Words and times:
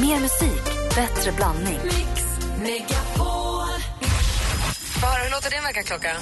Mer 0.00 0.20
musik, 0.20 0.64
bättre 0.94 1.32
blandning. 1.32 1.78
Mix 1.84 2.24
Megapol. 2.58 3.68
Hur 5.24 5.30
låter 5.30 5.50
din 5.50 5.62
väckarklocka? 5.62 6.12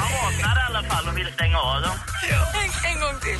Man 0.00 0.10
vaknar 0.22 0.56
i 0.56 0.66
alla 0.68 0.82
fall 0.88 1.08
och 1.08 1.18
vill 1.18 1.32
stänga 1.34 1.58
av 1.58 1.82
dem. 1.82 1.96
En, 2.54 2.94
en 2.94 3.00
gång 3.00 3.20
till. 3.20 3.38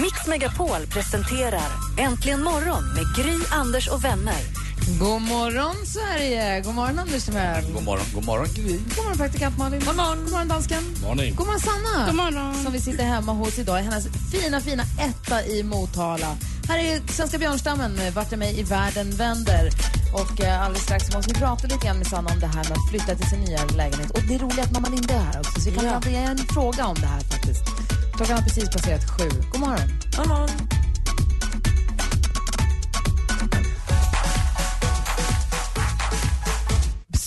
Mix 0.00 0.26
Megapol 0.26 0.86
presenterar 0.86 1.70
Äntligen 1.98 2.42
morgon 2.42 2.84
med 2.94 3.04
Gry, 3.16 3.38
Anders 3.50 3.88
och 3.88 4.04
vänner. 4.04 4.61
God 4.88 5.22
morgon, 5.22 5.86
Sverige! 5.86 6.60
God 6.60 6.74
morgon, 6.74 6.98
Anders 6.98 7.24
Timell. 7.24 7.72
God 7.72 7.84
morgon, 7.84 8.04
god 8.14 8.24
morgon 8.24 8.46
Gry. 8.54 8.78
God 8.78 8.96
morgon, 8.96 9.16
praktikant 9.16 9.58
Malin. 9.58 9.80
God 9.80 9.96
morgon, 9.96 10.22
God 10.22 10.30
morgon 10.30 10.48
dansken. 10.48 10.82
Morning. 11.02 11.34
God 11.34 11.46
morgon, 11.46 11.60
Sanna. 11.60 12.06
God 12.06 12.14
morgon. 12.14 12.54
Som 12.54 12.72
vi 12.72 12.80
sitter 12.80 13.04
hemma 13.04 13.32
hos 13.32 13.58
idag 13.58 13.80
i 13.80 13.82
hennes 13.82 14.06
fina, 14.32 14.60
fina 14.60 14.82
etta 14.82 15.46
i 15.46 15.62
Motala. 15.62 16.36
Här 16.68 16.78
är 16.78 17.12
Svenska 17.12 17.38
björnstammen 17.38 17.92
med 17.92 18.14
Vart 18.14 18.32
är 18.32 18.36
mig 18.36 18.60
i 18.60 18.62
världen 18.62 19.10
vänder. 19.10 19.70
Och 20.12 20.40
eh, 20.40 20.62
alldeles 20.62 20.82
strax 20.82 21.14
måste 21.14 21.34
vi 21.34 21.40
prata 21.40 21.66
lite 21.66 21.86
grann 21.86 21.98
med 21.98 22.06
Sanna 22.06 22.30
om 22.32 22.40
det 22.40 22.46
här 22.46 22.64
med 22.68 22.72
att 22.72 22.88
flytta 22.90 23.14
till 23.14 23.28
sin 23.28 23.40
nya 23.40 23.64
lägenhet. 23.76 24.10
Och 24.10 24.22
det 24.28 24.34
är 24.34 24.38
roligt 24.38 24.58
att 24.58 24.72
mamma 24.72 24.88
Linda 24.88 25.14
är 25.14 25.18
här 25.18 25.38
också, 25.38 25.60
så 25.60 25.70
vi 25.70 25.76
kan 25.76 26.02
ja. 26.04 26.10
ge 26.10 26.16
en 26.16 26.38
fråga 26.38 26.86
om 26.86 26.94
det 26.94 27.06
här 27.06 27.20
faktiskt. 27.20 27.64
Klockan 28.16 28.36
har 28.36 28.42
precis 28.42 28.70
passerat 28.70 29.10
sju. 29.10 29.28
God 29.52 29.60
morgon. 29.60 29.88
God 30.16 30.28
morgon. 30.28 30.81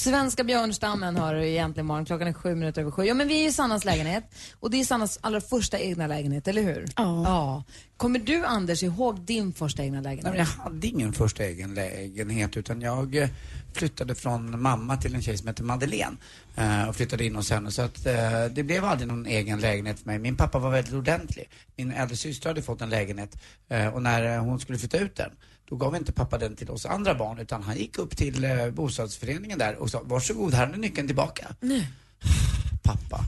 Svenska 0.05 0.43
björnstammen 0.43 1.15
har 1.15 1.33
du 1.33 1.47
egentligen 1.47 1.85
morgon. 1.85 2.05
Klockan 2.05 2.27
är 2.27 2.33
sju 2.33 2.55
minuter 2.55 2.81
över 2.81 2.91
sju. 2.91 3.03
Ja, 3.03 3.13
men 3.13 3.27
vi 3.27 3.43
är 3.43 3.47
i 3.47 3.51
Sannas 3.51 3.85
lägenhet 3.85 4.23
och 4.59 4.71
det 4.71 4.79
är 4.79 4.85
Sannas 4.85 5.19
allra 5.21 5.41
första 5.41 5.79
egna 5.79 6.07
lägenhet, 6.07 6.47
eller 6.47 6.61
hur? 6.61 6.85
Ja. 6.95 7.23
ja. 7.25 7.63
Kommer 7.97 8.19
du, 8.19 8.45
Anders, 8.45 8.83
ihåg 8.83 9.21
din 9.21 9.53
första 9.53 9.83
egna 9.83 10.01
lägenhet? 10.01 10.33
Nej, 10.33 10.37
jag 10.37 10.63
hade 10.63 10.87
ingen 10.87 11.13
första 11.13 11.43
egen 11.43 11.73
lägenhet 11.73 12.57
utan 12.57 12.81
jag 12.81 13.15
eh, 13.15 13.29
flyttade 13.73 14.15
från 14.15 14.61
mamma 14.61 14.97
till 14.97 15.15
en 15.15 15.21
tjej 15.21 15.37
som 15.37 15.47
heter 15.47 15.63
Madeleine 15.63 16.17
eh, 16.55 16.89
och 16.89 16.95
flyttade 16.95 17.25
in 17.25 17.35
hos 17.35 17.51
henne. 17.51 17.71
Så 17.71 17.81
att 17.81 18.05
eh, 18.05 18.45
det 18.51 18.63
blev 18.63 18.85
aldrig 18.85 19.07
någon 19.07 19.25
egen 19.25 19.59
lägenhet 19.59 19.99
för 19.99 20.05
mig. 20.05 20.19
Min 20.19 20.37
pappa 20.37 20.59
var 20.59 20.71
väldigt 20.71 20.93
ordentlig. 20.93 21.49
Min 21.75 21.91
äldre 21.91 22.17
syster 22.17 22.49
hade 22.49 22.61
fått 22.61 22.81
en 22.81 22.89
lägenhet 22.89 23.37
och 23.93 24.01
när 24.01 24.37
hon 24.37 24.59
skulle 24.59 24.77
flytta 24.77 24.97
ut 24.97 25.15
den 25.15 25.31
då 25.69 25.75
gav 25.75 25.95
inte 25.95 26.11
pappa 26.11 26.37
den 26.37 26.55
till 26.55 26.69
oss 26.69 26.85
andra 26.85 27.15
barn 27.15 27.39
utan 27.39 27.63
han 27.63 27.77
gick 27.77 27.97
upp 27.97 28.17
till 28.17 28.43
eh, 28.43 28.69
bostadsföreningen 28.69 29.59
där 29.59 29.75
och 29.75 29.89
sa 29.89 30.01
varsågod, 30.03 30.53
här 30.53 30.67
är 30.73 30.77
nyckeln 30.77 31.07
tillbaka. 31.07 31.55
Nej. 31.59 31.87
Pappa. 32.85 33.25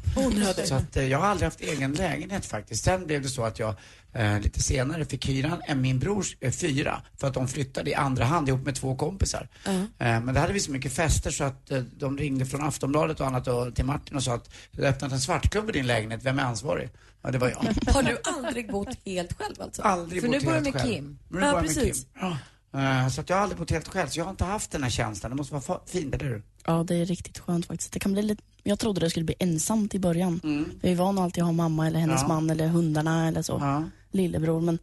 Så 0.65 0.75
att, 0.75 0.97
eh, 0.97 1.07
jag 1.07 1.19
har 1.19 1.27
aldrig 1.27 1.45
haft 1.45 1.61
egen 1.61 1.93
lägenhet 1.93 2.45
faktiskt. 2.45 2.83
Sen 2.83 3.05
blev 3.05 3.21
det 3.21 3.29
så 3.29 3.43
att 3.43 3.59
jag 3.59 3.75
eh, 4.13 4.39
lite 4.39 4.61
senare 4.61 5.05
fick 5.05 5.29
hyran 5.29 5.61
än 5.67 5.81
min 5.81 5.99
brors 5.99 6.37
eh, 6.39 6.51
fyra 6.51 7.01
för 7.17 7.27
att 7.27 7.33
de 7.33 7.47
flyttade 7.47 7.89
i 7.89 7.93
andra 7.95 8.25
hand 8.25 8.49
ihop 8.49 8.65
med 8.65 8.75
två 8.75 8.95
kompisar. 8.95 9.47
Eh, 9.65 9.85
men 9.97 10.33
det 10.33 10.39
hade 10.39 10.53
vi 10.53 10.59
så 10.59 10.71
mycket 10.71 10.93
fester 10.93 11.31
så 11.31 11.43
att 11.43 11.71
eh, 11.71 11.79
de 11.79 12.17
ringde 12.17 12.45
från 12.45 12.63
Aftonbladet 12.63 13.19
och 13.19 13.27
annat 13.27 13.47
och, 13.47 13.75
till 13.75 13.85
Martin 13.85 14.15
och 14.17 14.23
sa 14.23 14.33
att 14.33 14.49
du 14.71 14.81
har 14.81 14.89
öppnat 14.89 15.11
en 15.11 15.21
svartklubb 15.21 15.69
i 15.69 15.71
din 15.71 15.87
lägenhet, 15.87 16.23
vem 16.23 16.39
är 16.39 16.43
ansvarig? 16.43 16.89
Ja, 17.21 17.31
det 17.31 17.37
var 17.37 17.49
jag. 17.49 17.93
Har 17.93 18.03
du 18.03 18.17
aldrig 18.23 18.71
bott 18.71 18.97
helt 19.05 19.33
själv 19.33 19.55
alltså? 19.59 19.81
Aldrig 19.81 20.21
För 20.21 20.27
bott 20.29 20.41
nu 20.41 20.45
bor 20.45 20.51
du 20.51 20.55
helt 20.55 20.73
med 20.73 20.81
själv. 20.81 20.93
Kim. 20.93 21.17
Nu 21.27 21.39
bor 21.39 21.49
jag 21.49 21.63
med. 21.63 21.73
Kim. 21.73 21.95
Ja. 22.19 22.37
Eh, 22.73 23.07
Så 23.09 23.21
att 23.21 23.29
jag 23.29 23.35
har 23.37 23.43
aldrig 23.43 23.59
bott 23.59 23.71
helt 23.71 23.87
själv, 23.87 24.07
så 24.09 24.19
jag 24.19 24.25
har 24.25 24.31
inte 24.31 24.43
haft 24.45 24.71
den 24.71 24.83
här 24.83 24.89
känslan. 24.89 25.31
Det 25.31 25.35
måste 25.35 25.53
vara 25.53 25.79
fint, 25.85 26.15
eller 26.15 26.25
hur? 26.25 26.43
Ja, 26.65 26.83
det 26.87 26.95
är 26.95 27.05
riktigt 27.05 27.39
skönt 27.39 27.65
faktiskt. 27.65 27.91
Det 27.91 27.99
kan 27.99 28.13
bli 28.13 28.21
lite... 28.21 28.43
Jag 28.63 28.79
trodde 28.79 28.99
det 28.99 29.09
skulle 29.09 29.25
bli 29.25 29.35
ensamt 29.39 29.95
i 29.95 29.99
början. 29.99 30.39
Vi 30.81 30.91
är 30.91 30.95
vana 30.95 31.21
att 31.21 31.25
alltid 31.25 31.43
ha 31.43 31.51
mamma 31.51 31.87
eller 31.87 31.99
hennes 31.99 32.21
Ja. 32.21 32.27
man 32.27 32.49
eller 32.49 32.67
hundarna 32.67 33.27
eller 33.27 33.41
så. 33.41 33.57
Ja. 33.61 33.83
Lillebror, 34.11 34.61
men 34.61 34.79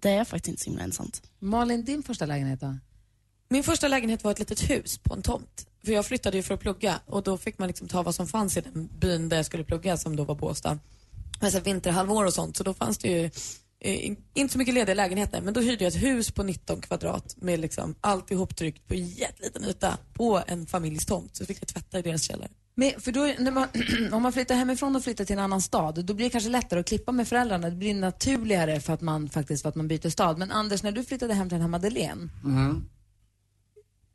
det 0.00 0.10
är 0.10 0.24
faktiskt 0.24 0.48
inte 0.48 0.62
så 0.62 0.70
himla 0.70 0.82
ensamt. 0.84 1.22
Malin, 1.38 1.84
din 1.84 2.02
första 2.02 2.26
lägenhet 2.26 2.60
då? 2.60 2.76
Min 3.48 3.62
första 3.64 3.88
lägenhet 3.88 4.24
var 4.24 4.30
ett 4.30 4.38
litet 4.38 4.70
hus 4.70 4.98
på 4.98 5.14
en 5.14 5.22
tomt. 5.22 5.66
För 5.84 5.92
jag 5.92 6.06
flyttade 6.06 6.36
ju 6.36 6.42
för 6.42 6.54
att 6.54 6.60
plugga 6.60 7.00
och 7.06 7.22
då 7.22 7.38
fick 7.38 7.58
man 7.58 7.68
liksom 7.68 7.88
ta 7.88 8.02
vad 8.02 8.14
som 8.14 8.26
fanns 8.26 8.56
i 8.56 8.60
den 8.60 8.88
byn 8.98 9.28
där 9.28 9.36
jag 9.36 9.46
skulle 9.46 9.64
plugga 9.64 9.96
som 9.96 10.16
då 10.16 10.24
var 10.24 10.34
Båstad. 10.34 10.78
Alltså 11.40 11.60
vinterhalvår 11.60 12.24
och 12.24 12.32
sånt 12.34 12.56
så 12.56 12.64
då 12.64 12.74
fanns 12.74 12.98
det 12.98 13.08
ju 13.08 13.30
eh, 13.80 14.12
inte 14.34 14.52
så 14.52 14.58
mycket 14.58 14.74
lediga 14.74 14.94
lägenheter 14.94 15.40
men 15.40 15.54
då 15.54 15.60
hyrde 15.60 15.84
jag 15.84 15.94
ett 15.94 16.02
hus 16.02 16.30
på 16.30 16.42
19 16.42 16.80
kvadrat 16.80 17.36
med 17.36 17.60
liksom 17.60 17.94
allt 18.00 18.30
ihoptryckt 18.30 18.88
på 18.88 18.94
en 18.94 19.06
jätteliten 19.06 19.64
yta 19.64 19.98
på 20.12 20.42
en 20.46 20.66
familjs 20.66 21.06
tomt. 21.06 21.36
Så 21.36 21.46
fick 21.46 21.58
jag 21.60 21.68
tvätta 21.68 21.98
i 21.98 22.02
deras 22.02 22.22
källare. 22.22 22.50
Men, 22.78 23.00
för 23.00 23.12
då, 23.12 23.20
när 23.38 23.50
man, 23.50 23.68
om 24.12 24.22
man 24.22 24.32
flyttar 24.32 24.54
hemifrån 24.54 24.96
och 24.96 25.04
flyttar 25.04 25.24
till 25.24 25.32
en 25.32 25.44
annan 25.44 25.62
stad, 25.62 26.04
då 26.04 26.14
blir 26.14 26.26
det 26.26 26.30
kanske 26.30 26.50
lättare 26.50 26.80
att 26.80 26.86
klippa 26.86 27.12
med 27.12 27.28
föräldrarna. 27.28 27.70
Det 27.70 27.76
blir 27.76 27.94
naturligare 27.94 28.80
för 28.80 28.92
att 28.92 29.00
man 29.00 29.28
faktiskt 29.28 29.62
för 29.62 29.68
att 29.68 29.74
man 29.74 29.88
byter 29.88 30.08
stad. 30.08 30.38
Men 30.38 30.50
Anders, 30.50 30.82
när 30.82 30.92
du 30.92 31.04
flyttade 31.04 31.34
hem 31.34 31.48
till 31.48 31.54
den 31.54 31.62
här 31.62 31.68
Madeleine, 31.68 32.28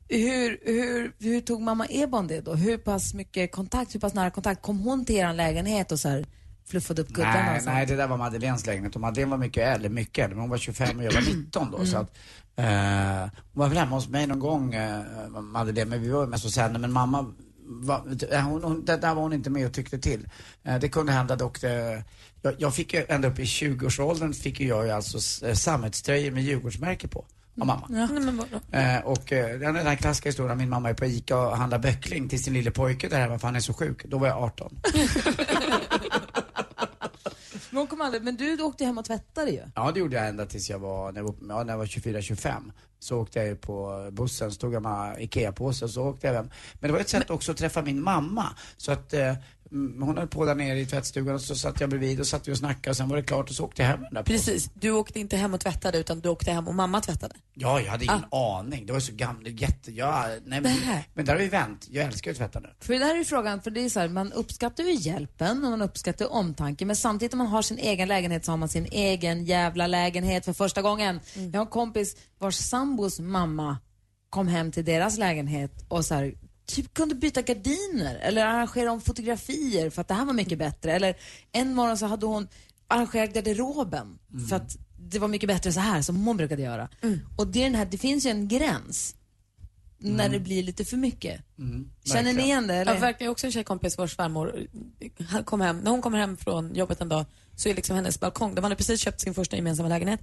hur, 0.08 0.60
hur, 0.64 1.14
hur 1.18 1.40
tog 1.40 1.60
mamma 1.60 1.86
Ebon 1.90 2.26
det 2.26 2.40
då? 2.40 2.54
Hur 2.54 2.78
pass 2.78 3.14
mycket 3.14 3.52
kontakt, 3.52 3.94
hur 3.94 4.00
pass 4.00 4.14
nära 4.14 4.30
kontakt? 4.30 4.62
Kom 4.62 4.80
hon 4.80 5.04
till 5.04 5.16
er 5.16 5.32
lägenhet 5.32 5.92
och 5.92 6.00
så 6.00 6.08
här 6.08 6.26
fluffade 6.66 7.02
upp 7.02 7.08
gubbarna? 7.08 7.34
Nej, 7.34 7.56
och 7.56 7.62
så? 7.62 7.70
nej, 7.70 7.86
det 7.86 7.96
där 7.96 8.06
var 8.06 8.16
Madeleines 8.16 8.66
lägenhet 8.66 8.94
och 8.94 9.00
Madeleine 9.00 9.30
var 9.30 9.38
mycket 9.38 9.62
äldre, 9.74 9.88
mycket 9.88 10.24
äldre, 10.24 10.34
men 10.34 10.40
hon 10.40 10.50
var 10.50 10.58
25 10.58 10.98
och 10.98 11.04
jag 11.04 11.12
var 11.12 11.20
19 11.36 11.70
då. 11.70 11.86
Så 11.86 11.96
att, 11.96 12.16
eh, 12.56 12.64
hon 13.52 13.60
var 13.60 13.68
väl 13.68 13.78
hemma 13.78 13.96
hos 13.96 14.08
mig 14.08 14.26
någon 14.26 14.38
gång, 14.38 14.74
eh, 14.74 15.02
Madeleine, 15.28 15.90
men 15.90 16.02
vi 16.02 16.08
var 16.08 16.26
mest 16.26 16.44
hos 16.44 16.56
henne, 16.56 16.78
men 16.78 16.92
mamma 16.92 17.34
var, 17.64 18.02
eh, 18.30 18.40
hon, 18.40 18.64
hon, 18.64 18.84
det 18.84 18.96
där 18.96 19.14
var 19.14 19.22
hon 19.22 19.32
inte 19.32 19.50
med 19.50 19.66
och 19.66 19.72
tyckte 19.72 19.98
till. 19.98 20.28
Eh, 20.62 20.78
det 20.78 20.88
kunde 20.88 21.12
hända 21.12 21.36
dock, 21.36 21.60
det, 21.60 22.04
jag, 22.42 22.54
jag 22.58 22.74
fick 22.74 22.94
ju 22.94 23.04
ända 23.08 23.28
upp 23.28 23.38
i 23.38 23.44
20-årsåldern 23.44 24.32
fick 24.32 24.60
ju 24.60 24.68
jag 24.68 24.84
ju 24.84 24.90
alltså 24.90 25.46
eh, 25.46 25.54
sammetströjor 25.54 26.30
med 26.30 26.42
Djurgårdsmärke 26.42 27.08
på. 27.08 27.24
Av 27.60 27.66
mamma. 27.66 27.86
Men 27.88 28.36
vadå? 28.36 28.78
Eh, 28.78 29.00
och 29.04 29.32
eh, 29.32 29.58
den 29.58 29.76
här 29.76 29.96
klassiska 29.96 30.28
historien, 30.28 30.58
min 30.58 30.68
mamma 30.68 30.90
är 30.90 30.94
på 30.94 31.04
ICA 31.04 31.38
och 31.38 31.56
handlar 31.56 31.78
böckling 31.78 32.28
till 32.28 32.42
sin 32.42 32.54
lille 32.54 32.70
pojke 32.70 33.08
där 33.08 33.20
hemma 33.20 33.38
för 33.38 33.48
han 33.48 33.56
är 33.56 33.60
så 33.60 33.74
sjuk. 33.74 34.04
Då 34.04 34.18
var 34.18 34.28
jag 34.28 34.36
18. 34.38 34.80
Men, 37.72 37.78
hon 37.78 37.86
kom 37.86 38.00
aldrig, 38.00 38.22
men 38.22 38.36
du 38.36 38.62
åkte 38.62 38.84
hem 38.84 38.98
och 38.98 39.04
tvättade 39.04 39.50
ju. 39.50 39.62
Ja, 39.74 39.90
det 39.92 40.00
gjorde 40.00 40.16
jag 40.16 40.28
ända 40.28 40.46
tills 40.46 40.70
jag 40.70 40.78
var, 40.78 41.12
när 41.12 41.20
jag 41.20 41.24
var, 41.24 41.34
ja, 41.48 41.64
när 41.64 41.72
jag 41.72 41.78
var 41.78 41.86
24-25. 41.86 42.72
Så 43.02 43.18
åkte 43.18 43.38
jag 43.38 43.48
ju 43.48 43.56
på 43.56 44.08
bussen, 44.12 44.52
så 44.52 44.56
tog 44.58 44.74
jag 44.74 44.82
med 44.82 45.16
IKEA-påse 45.20 45.84
och 45.84 45.90
så 45.90 46.02
åkte 46.02 46.26
jag 46.26 46.34
hem. 46.34 46.50
Men 46.74 46.88
det 46.88 46.92
var 46.92 47.00
ett 47.00 47.08
sätt 47.08 47.30
också 47.30 47.52
att 47.52 47.58
träffa 47.58 47.82
min 47.82 48.02
mamma. 48.02 48.46
Så 48.76 48.92
att 48.92 49.12
eh, 49.14 49.34
mm, 49.72 50.02
hon 50.02 50.18
höll 50.18 50.28
på 50.28 50.44
där 50.44 50.54
nere 50.54 50.80
i 50.80 50.86
tvättstugan 50.86 51.34
och 51.34 51.40
så 51.40 51.54
satt 51.54 51.80
jag 51.80 51.90
bredvid 51.90 52.20
och 52.20 52.26
satt 52.26 52.48
vi 52.48 52.52
och 52.52 52.58
snackade 52.58 52.90
och 52.90 52.96
sen 52.96 53.08
var 53.08 53.16
det 53.16 53.22
klart 53.22 53.48
och 53.48 53.54
så 53.54 53.64
åkte 53.64 53.82
jag 53.82 53.88
hem 53.88 54.02
den 54.02 54.14
där. 54.14 54.22
Precis, 54.22 54.70
du 54.74 54.90
åkte 54.90 55.20
inte 55.20 55.36
hem 55.36 55.54
och 55.54 55.60
tvättade 55.60 55.98
utan 55.98 56.20
du 56.20 56.28
åkte 56.28 56.50
hem 56.50 56.68
och 56.68 56.74
mamma 56.74 57.00
tvättade. 57.00 57.34
Ja, 57.54 57.80
jag 57.80 57.90
hade 57.90 58.04
ingen 58.04 58.24
aning. 58.30 58.86
Det 58.86 58.92
var 58.92 59.00
så 59.00 59.12
gammalt, 59.12 59.60
jätte, 59.60 59.92
ja, 59.92 60.26
nej, 60.44 60.60
men, 60.60 60.76
men 61.14 61.24
där 61.24 61.32
har 61.32 61.40
vi 61.40 61.48
vänt. 61.48 61.88
Jag 61.90 62.04
älskar 62.04 62.30
ju 62.30 62.32
att 62.32 62.38
tvätta 62.38 62.60
nu. 62.60 62.68
För 62.80 62.92
det 62.98 63.04
här 63.04 63.14
är 63.14 63.18
ju 63.18 63.24
frågan, 63.24 63.62
för 63.62 63.70
det 63.70 63.84
är 63.84 63.88
så 63.88 64.00
här, 64.00 64.08
man 64.08 64.32
uppskattar 64.32 64.84
ju 64.84 64.94
hjälpen 64.94 65.64
och 65.64 65.70
man 65.70 65.82
uppskattar 65.82 66.32
omtanke, 66.32 66.84
men 66.84 66.96
samtidigt 66.96 67.32
när 67.32 67.38
man 67.38 67.46
har 67.46 67.62
sin 67.62 67.78
egen 67.78 68.08
lägenhet 68.08 68.44
så 68.44 68.52
har 68.52 68.56
man 68.56 68.68
sin 68.68 68.86
egen 68.86 69.44
jävla 69.44 69.86
lägenhet 69.86 70.44
för 70.44 70.52
första 70.52 70.82
gången. 70.82 71.20
Jag 71.34 71.60
har 71.60 71.60
en 71.60 71.66
kompis 71.66 72.16
vars 72.42 72.56
sambos 72.56 73.20
mamma 73.20 73.78
kom 74.30 74.48
hem 74.48 74.72
till 74.72 74.84
deras 74.84 75.18
lägenhet 75.18 75.84
och 75.88 76.04
så 76.04 76.14
här, 76.14 76.34
typ 76.66 76.94
kunde 76.94 77.14
byta 77.14 77.42
gardiner 77.42 78.14
eller 78.14 78.46
arrangera 78.46 78.92
om 78.92 79.00
fotografier 79.00 79.90
för 79.90 80.00
att 80.00 80.08
det 80.08 80.14
här 80.14 80.24
var 80.24 80.32
mycket 80.32 80.58
bättre. 80.58 80.92
Eller 80.92 81.16
en 81.52 81.74
morgon 81.74 81.98
så 81.98 82.06
hade 82.06 82.26
hon 82.26 82.48
arrangerat 82.88 83.34
garderoben 83.34 84.18
för 84.48 84.56
att 84.56 84.76
det 84.98 85.18
var 85.18 85.28
mycket 85.28 85.48
bättre 85.48 85.72
så 85.72 85.80
här 85.80 86.02
som 86.02 86.26
hon 86.26 86.36
brukade 86.36 86.62
göra. 86.62 86.88
Och 87.36 87.46
det, 87.46 87.60
är 87.60 87.64
den 87.64 87.74
här, 87.74 87.84
det 87.84 87.98
finns 87.98 88.26
ju 88.26 88.30
en 88.30 88.48
gräns 88.48 89.14
när 89.98 90.28
det 90.28 90.40
blir 90.40 90.62
lite 90.62 90.84
för 90.84 90.96
mycket. 90.96 91.40
Känner 92.04 92.32
ni 92.32 92.42
igen 92.42 92.66
det? 92.66 92.74
Eller? 92.74 92.94
Jag 92.94 93.00
verkar 93.00 93.28
också 93.28 93.46
en 93.46 93.52
tjejkompis 93.52 93.98
vars 93.98 94.16
svärmor 94.16 94.66
han 95.28 95.44
kom 95.44 95.60
hem, 95.60 95.78
när 95.78 95.90
hon 95.90 96.02
kommer 96.02 96.18
hem 96.18 96.36
från 96.36 96.74
jobbet 96.74 97.00
en 97.00 97.08
dag 97.08 97.24
så 97.56 97.68
är 97.68 97.74
liksom 97.74 97.96
hennes 97.96 98.20
balkong, 98.20 98.54
de 98.54 98.64
hade 98.64 98.76
precis 98.76 99.00
köpt 99.00 99.20
sin 99.20 99.34
första 99.34 99.56
gemensamma 99.56 99.88
lägenhet 99.88 100.20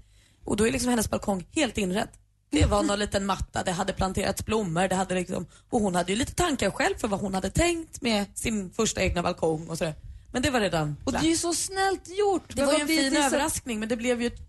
och 0.50 0.58
då 0.58 0.68
är 0.68 0.72
liksom 0.72 0.90
hennes 0.90 1.10
balkong 1.10 1.46
helt 1.56 1.78
inredd. 1.78 2.08
Det 2.52 2.66
var 2.66 2.84
någon 2.84 3.00
liten 3.00 3.26
matta, 3.26 3.64
det 3.64 3.72
hade 3.72 3.94
planterats 3.94 4.46
blommor, 4.46 4.88
det 4.88 4.96
hade 4.96 5.16
liksom, 5.16 5.46
och 5.70 5.82
hon 5.82 5.96
hade 5.96 6.12
ju 6.12 6.18
lite 6.18 6.34
tankar 6.34 6.72
själv 6.72 6.96
för 6.98 7.08
vad 7.08 7.20
hon 7.20 7.34
hade 7.34 7.50
tänkt 7.50 8.02
med 8.02 8.26
sin 8.36 8.72
första 8.72 9.02
egna 9.02 9.24
balkong 9.24 9.68
och 9.70 9.78
sådär. 9.78 9.96
Men 10.32 10.42
det 10.42 10.50
var 10.50 10.60
redan 10.62 10.98
Och 11.06 11.12
det 11.12 11.18
är 11.18 11.24
ju 11.24 11.38
så 11.38 11.54
snällt 11.54 12.18
gjort. 12.20 12.56
Det 12.56 12.66
var 12.66 12.74
ju 12.74 12.80
en 12.82 12.88
det- 12.88 12.94
fin 12.98 13.14
det 13.14 13.20
så- 13.22 13.28
överraskning 13.28 13.80
men 13.80 13.90
det 13.90 13.96
blev 13.98 14.22
ju 14.22 14.28
ett, 14.28 14.40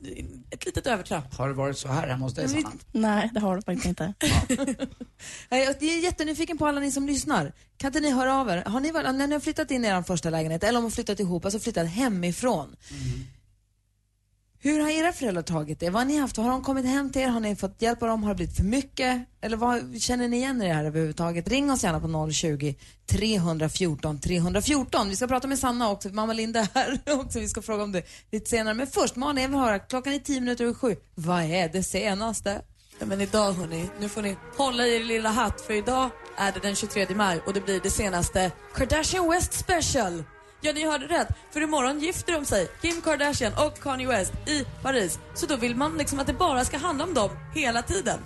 ett 0.50 0.66
litet 0.66 0.86
övertramp. 0.86 1.34
Har 1.34 1.48
det 1.48 1.54
varit 1.54 1.78
så 1.78 1.88
här 1.88 2.06
hemma 2.08 2.24
hos 2.26 2.34
dig, 2.34 2.48
Sanna? 2.48 2.72
Nej, 2.92 3.30
det 3.34 3.40
har 3.40 3.56
du 3.56 3.62
faktiskt 3.62 3.86
inte. 3.86 4.14
Jag 5.48 5.60
är 5.60 6.02
jättenyfiken 6.02 6.58
på 6.58 6.66
alla 6.66 6.80
ni 6.80 6.92
som 6.92 7.06
lyssnar. 7.06 7.52
Kan 7.76 7.88
inte 7.88 8.00
ni 8.00 8.10
höra 8.10 8.34
av 8.36 8.48
er? 8.48 8.62
Har 8.66 8.80
ni, 8.80 8.90
varit- 8.92 9.14
när 9.14 9.26
ni 9.26 9.32
har 9.32 9.40
flyttat 9.40 9.70
in 9.70 9.84
i 9.84 9.88
er 9.88 10.02
första 10.02 10.30
lägenhet 10.30 10.64
eller 10.64 10.78
om 10.78 10.84
ni 10.84 10.86
har 10.90 10.94
flyttat 10.94 11.20
ihop, 11.20 11.44
alltså 11.44 11.60
flyttat 11.60 11.88
hemifrån. 11.88 12.76
Hur 14.62 14.80
har 14.80 14.90
era 14.90 15.12
föräldrar 15.12 15.42
tagit 15.42 15.80
det? 15.80 15.90
Vad 15.90 16.02
har 16.02 16.06
ni 16.06 16.16
haft? 16.16 16.36
Har 16.36 16.50
de 16.50 16.62
kommit 16.62 16.86
hem 16.86 17.10
till 17.10 17.22
er? 17.22 17.28
Har 17.28 17.40
ni 17.40 17.56
fått 17.56 17.82
hjälp 17.82 18.02
av 18.02 18.08
dem? 18.08 18.22
Har 18.22 18.30
det 18.30 18.34
blivit 18.34 18.56
för 18.56 18.64
mycket? 18.64 19.22
Eller 19.40 19.56
vad, 19.56 20.00
känner 20.00 20.28
ni 20.28 20.36
igen 20.36 20.62
er 20.62 20.64
i 20.64 20.68
det 20.68 20.74
här 20.74 20.84
överhuvudtaget? 20.84 21.48
Ring 21.48 21.70
oss 21.70 21.84
gärna 21.84 22.00
på 22.00 22.30
020 22.32 22.74
314 23.06 24.20
314. 24.20 25.08
Vi 25.08 25.16
ska 25.16 25.26
prata 25.26 25.48
med 25.48 25.58
Sanna 25.58 25.90
också, 25.90 26.08
mamma 26.08 26.32
Linda 26.32 26.68
här 26.74 27.00
också. 27.06 27.40
Vi 27.40 27.48
ska 27.48 27.62
fråga 27.62 27.82
om 27.82 27.92
det 27.92 28.02
lite 28.30 28.50
senare. 28.50 28.74
Men 28.74 28.86
först, 28.86 29.16
Malin, 29.16 29.42
jag 29.42 29.48
vill 29.48 29.58
höra, 29.58 29.78
klockan 29.78 30.12
är 30.12 30.18
tio 30.18 30.40
minuter 30.40 30.64
över 30.64 30.74
sju. 30.74 30.96
Vad 31.14 31.42
är 31.42 31.68
det 31.68 31.82
senaste? 31.82 32.62
Ja, 32.98 33.06
men 33.06 33.20
idag 33.20 33.52
hörni, 33.52 33.90
nu 34.00 34.08
får 34.08 34.22
ni 34.22 34.36
hålla 34.56 34.86
i 34.86 34.96
er 34.96 35.04
lilla 35.04 35.28
hatt 35.28 35.60
för 35.60 35.74
idag 35.74 36.10
är 36.36 36.52
det 36.52 36.60
den 36.60 36.74
23 36.74 37.06
maj 37.14 37.40
och 37.46 37.52
det 37.54 37.60
blir 37.60 37.80
det 37.80 37.90
senaste 37.90 38.50
Kardashian 38.74 39.30
West 39.30 39.52
special. 39.52 40.24
Ja, 40.62 40.72
ni 40.72 40.86
hörde 40.86 41.06
rätt. 41.06 41.28
För 41.50 41.60
imorgon 41.60 42.00
gifter 42.00 42.32
de 42.32 42.44
sig, 42.44 42.68
Kim 42.82 43.00
Kardashian 43.02 43.52
och 43.52 43.78
Kanye 43.82 44.08
West 44.08 44.32
i 44.46 44.64
Paris. 44.82 45.18
Så 45.34 45.46
då 45.46 45.56
vill 45.56 45.76
man 45.76 45.98
liksom 45.98 46.18
att 46.20 46.26
det 46.26 46.32
bara 46.32 46.64
ska 46.64 46.78
handla 46.78 47.04
om 47.04 47.14
dem 47.14 47.30
hela 47.54 47.82
tiden. 47.82 48.18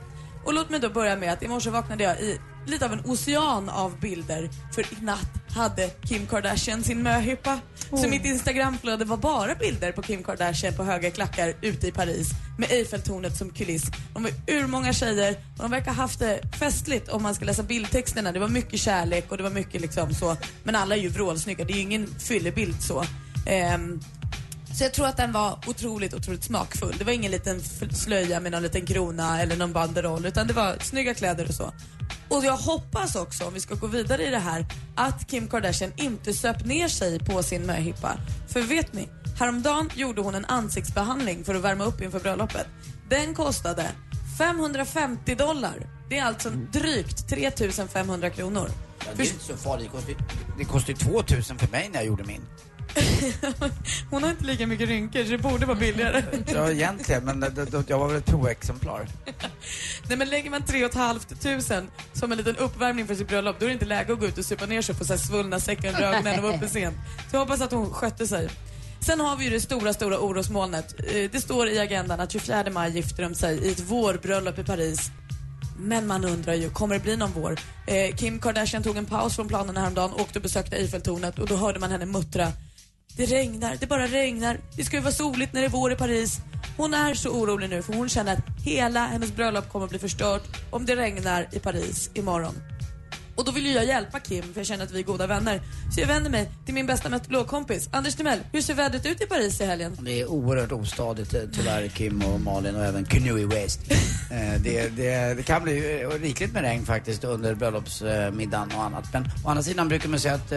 Och 0.44 0.54
låt 0.54 0.70
mig 0.70 0.80
då 0.80 0.88
börja 0.90 1.16
med 1.16 1.32
att 1.32 1.42
i 1.42 1.48
morse 1.48 1.70
vaknade 1.70 2.04
jag 2.04 2.20
i 2.20 2.40
lite 2.66 2.84
av 2.84 2.92
en 2.92 3.00
ocean 3.04 3.68
av 3.68 4.00
bilder. 4.00 4.50
För 4.74 4.82
i 4.82 5.04
natt 5.04 5.30
hade 5.54 5.88
Kim 5.88 6.26
Kardashian 6.26 6.82
sin 6.82 7.02
möhippa. 7.02 7.60
Så 7.90 8.08
mitt 8.08 8.24
Instagramflöde 8.24 9.04
var 9.04 9.16
bara 9.16 9.54
bilder 9.54 9.92
på 9.92 10.02
Kim 10.02 10.22
Kardashian 10.22 10.74
på 10.74 10.84
höga 10.84 11.10
klackar 11.10 11.54
ute 11.62 11.88
i 11.88 11.92
Paris 11.92 12.30
med 12.58 12.70
Eiffeltornet 12.70 13.36
som 13.36 13.50
kuliss. 13.50 13.84
De 14.14 14.22
var 14.22 14.32
urmånga 14.46 14.92
tjejer 14.92 15.30
och 15.56 15.62
de 15.62 15.70
verkar 15.70 15.86
ha 15.86 16.02
haft 16.02 16.18
det 16.18 16.40
festligt 16.58 17.08
om 17.08 17.22
man 17.22 17.34
ska 17.34 17.44
läsa 17.44 17.62
bildtexterna. 17.62 18.32
Det 18.32 18.38
var 18.38 18.48
mycket 18.48 18.80
kärlek 18.80 19.30
och 19.30 19.36
det 19.36 19.42
var 19.42 19.50
mycket 19.50 19.80
liksom 19.80 20.14
så. 20.14 20.36
Men 20.64 20.76
alla 20.76 20.96
är 20.96 21.00
ju 21.00 21.08
vrålsnygga, 21.08 21.64
det 21.64 21.72
är 21.72 21.76
ju 21.76 21.82
ingen 21.82 22.06
fyllebild 22.18 22.82
så. 22.82 23.04
Ehm, 23.46 24.00
så 24.74 24.84
jag 24.84 24.92
tror 24.92 25.06
att 25.06 25.16
den 25.16 25.32
var 25.32 25.58
otroligt, 25.66 26.14
otroligt 26.14 26.44
smakfull. 26.44 26.94
Det 26.98 27.04
var 27.04 27.12
ingen 27.12 27.30
liten 27.30 27.60
slöja 27.90 28.40
med 28.40 28.52
någon 28.52 28.62
liten 28.62 28.86
krona 28.86 29.40
eller 29.42 29.56
någon 29.56 29.72
banderoll 29.72 30.26
utan 30.26 30.46
det 30.46 30.52
var 30.52 30.76
snygga 30.80 31.14
kläder 31.14 31.48
och 31.48 31.54
så. 31.54 31.72
Och 32.28 32.44
jag 32.44 32.56
hoppas 32.56 33.16
också, 33.16 33.44
om 33.44 33.54
vi 33.54 33.60
ska 33.60 33.74
gå 33.74 33.86
vidare 33.86 34.26
i 34.26 34.30
det 34.30 34.38
här, 34.38 34.66
att 34.94 35.30
Kim 35.30 35.48
Kardashian 35.48 35.92
inte 35.96 36.34
söp 36.34 36.64
ner 36.64 36.88
sig 36.88 37.18
på 37.18 37.42
sin 37.42 37.66
möhippa. 37.66 38.18
För 38.48 38.62
vet 38.62 38.92
ni, 38.92 39.08
häromdagen 39.38 39.90
gjorde 39.94 40.20
hon 40.20 40.34
en 40.34 40.44
ansiktsbehandling 40.44 41.44
för 41.44 41.54
att 41.54 41.62
värma 41.62 41.84
upp 41.84 42.02
inför 42.02 42.20
bröllopet. 42.20 42.66
Den 43.08 43.34
kostade 43.34 43.90
550 44.38 45.34
dollar. 45.34 45.86
Det 46.08 46.18
är 46.18 46.24
alltså 46.24 46.50
drygt 46.50 47.28
3500 47.28 48.30
kronor. 48.30 48.70
Ja, 48.98 49.04
det 49.16 49.22
är 49.22 49.26
inte 49.26 49.44
så 49.44 49.56
farligt. 49.56 49.90
Det 49.92 49.98
kostade, 49.98 50.18
det 50.58 50.64
kostade 50.64 50.98
2000 50.98 51.58
för 51.58 51.68
mig 51.68 51.88
när 51.92 51.98
jag 51.98 52.06
gjorde 52.06 52.24
min. 52.24 52.42
Hon 54.10 54.22
har 54.22 54.30
inte 54.30 54.44
lika 54.44 54.66
mycket 54.66 54.88
rynkor 54.88 55.24
så 55.24 55.30
det 55.30 55.38
borde 55.38 55.66
vara 55.66 55.78
billigare. 55.78 56.22
Ja, 56.54 56.70
egentligen, 56.70 57.24
men 57.24 57.40
det, 57.40 57.48
det, 57.50 57.84
jag 57.88 57.98
var 57.98 58.08
väl 58.08 58.16
ett 58.16 58.26
proexemplar. 58.26 59.08
Nej 60.08 60.18
men 60.18 60.28
lägger 60.28 60.50
man 60.50 60.62
3 60.62 60.88
500 60.88 61.20
som 62.12 62.32
en 62.32 62.38
liten 62.38 62.56
uppvärmning 62.56 63.06
för 63.06 63.14
sitt 63.14 63.28
bröllop 63.28 63.56
då 63.58 63.64
är 63.64 63.68
det 63.68 63.72
inte 63.72 63.84
läge 63.84 64.12
att 64.12 64.18
gå 64.20 64.26
ut 64.26 64.38
och 64.38 64.44
supa 64.44 64.66
ner 64.66 64.82
sig 64.82 64.92
och 64.92 64.98
få 64.98 65.04
så 65.04 65.12
här 65.12 65.20
svullna 65.20 65.60
säckar 65.60 65.88
under 65.88 66.02
ögonen 66.02 66.36
och 66.38 66.42
vara 66.42 66.56
uppe 66.56 66.68
sent. 66.68 66.96
Så 67.30 67.36
jag 67.36 67.40
hoppas 67.40 67.60
att 67.60 67.72
hon 67.72 67.90
skötte 67.90 68.26
sig. 68.26 68.48
Sen 69.00 69.20
har 69.20 69.36
vi 69.36 69.44
ju 69.44 69.50
det 69.50 69.60
stora, 69.60 69.92
stora 69.92 70.18
orosmolnet. 70.18 70.94
Eh, 70.98 71.30
Det 71.32 71.40
står 71.40 71.68
i 71.68 71.78
agendan 71.78 72.20
att 72.20 72.32
24 72.32 72.64
maj 72.72 72.90
gifter 72.96 73.22
de 73.22 73.34
sig 73.34 73.58
i 73.58 73.72
ett 73.72 73.80
vårbröllop 73.80 74.58
i 74.58 74.64
Paris. 74.64 75.10
Men 75.78 76.06
man 76.06 76.24
undrar 76.24 76.54
ju, 76.54 76.70
kommer 76.70 76.94
det 76.94 77.00
bli 77.00 77.16
någon 77.16 77.32
vår? 77.32 77.58
Eh, 77.86 78.16
Kim 78.16 78.38
Kardashian 78.40 78.82
tog 78.82 78.96
en 78.96 79.06
paus 79.06 79.36
från 79.36 79.48
planerna 79.48 79.80
häromdagen, 79.80 80.12
åkte 80.14 80.38
och 80.38 80.42
besökte 80.42 80.76
Eiffeltornet 80.76 81.38
och 81.38 81.46
då 81.46 81.56
hörde 81.56 81.78
man 81.78 81.90
henne 81.90 82.06
muttra. 82.06 82.52
Det 83.16 83.26
regnar, 83.26 83.76
det 83.80 83.86
bara 83.86 84.06
regnar. 84.06 84.58
Det 84.76 84.84
ska 84.84 84.96
ju 84.96 85.02
vara 85.02 85.12
soligt 85.12 85.52
när 85.52 85.60
det 85.60 85.66
är 85.66 85.70
vår 85.70 85.92
i 85.92 85.96
Paris. 85.96 86.40
Hon 86.76 86.94
är 86.94 87.14
så 87.14 87.30
orolig 87.30 87.70
nu 87.70 87.82
för 87.82 87.92
hon 87.92 88.08
känner 88.08 88.32
att 88.32 88.64
hela 88.64 89.06
hennes 89.06 89.36
bröllop 89.36 89.68
kommer 89.68 89.84
att 89.84 89.90
bli 89.90 89.98
förstört 89.98 90.42
om 90.70 90.86
det 90.86 90.96
regnar 90.96 91.48
i 91.52 91.58
Paris 91.58 92.10
imorgon. 92.14 92.54
Och 93.36 93.44
då 93.44 93.52
vill 93.52 93.66
ju 93.66 93.72
jag 93.72 93.84
hjälpa 93.84 94.20
Kim 94.20 94.42
för 94.42 94.60
jag 94.60 94.66
känner 94.66 94.84
att 94.84 94.90
vi 94.90 94.98
är 94.98 95.04
goda 95.04 95.26
vänner. 95.26 95.60
Så 95.94 96.00
jag 96.00 96.06
vänder 96.06 96.30
mig 96.30 96.50
till 96.64 96.74
min 96.74 96.86
bästa 96.86 97.08
meteorologkompis 97.08 97.88
Anders 97.92 98.14
Timell. 98.14 98.38
Hur 98.52 98.60
ser 98.60 98.74
vädret 98.74 99.06
ut 99.06 99.20
i 99.22 99.26
Paris 99.26 99.60
i 99.60 99.64
helgen? 99.64 99.98
Det 100.00 100.20
är 100.20 100.26
oerhört 100.26 100.72
ostadigt 100.72 101.34
eh, 101.34 101.42
tyvärr, 101.52 101.88
Kim 101.88 102.22
och 102.22 102.40
Malin 102.40 102.76
och 102.76 102.84
även 102.84 103.04
Kanye 103.04 103.46
West. 103.46 103.80
Eh, 104.30 104.60
det, 104.60 104.88
det, 104.96 105.34
det 105.34 105.42
kan 105.42 105.62
bli 105.62 106.02
eh, 106.02 106.08
rikligt 106.08 106.52
med 106.52 106.62
regn 106.62 106.86
faktiskt 106.86 107.24
under 107.24 107.54
bröllopsmiddagen 107.54 108.68
och 108.76 108.82
annat. 108.82 109.04
Men 109.12 109.24
å 109.44 109.48
andra 109.48 109.62
sidan 109.62 109.88
brukar 109.88 110.08
man 110.08 110.20
säga 110.20 110.34
att 110.34 110.52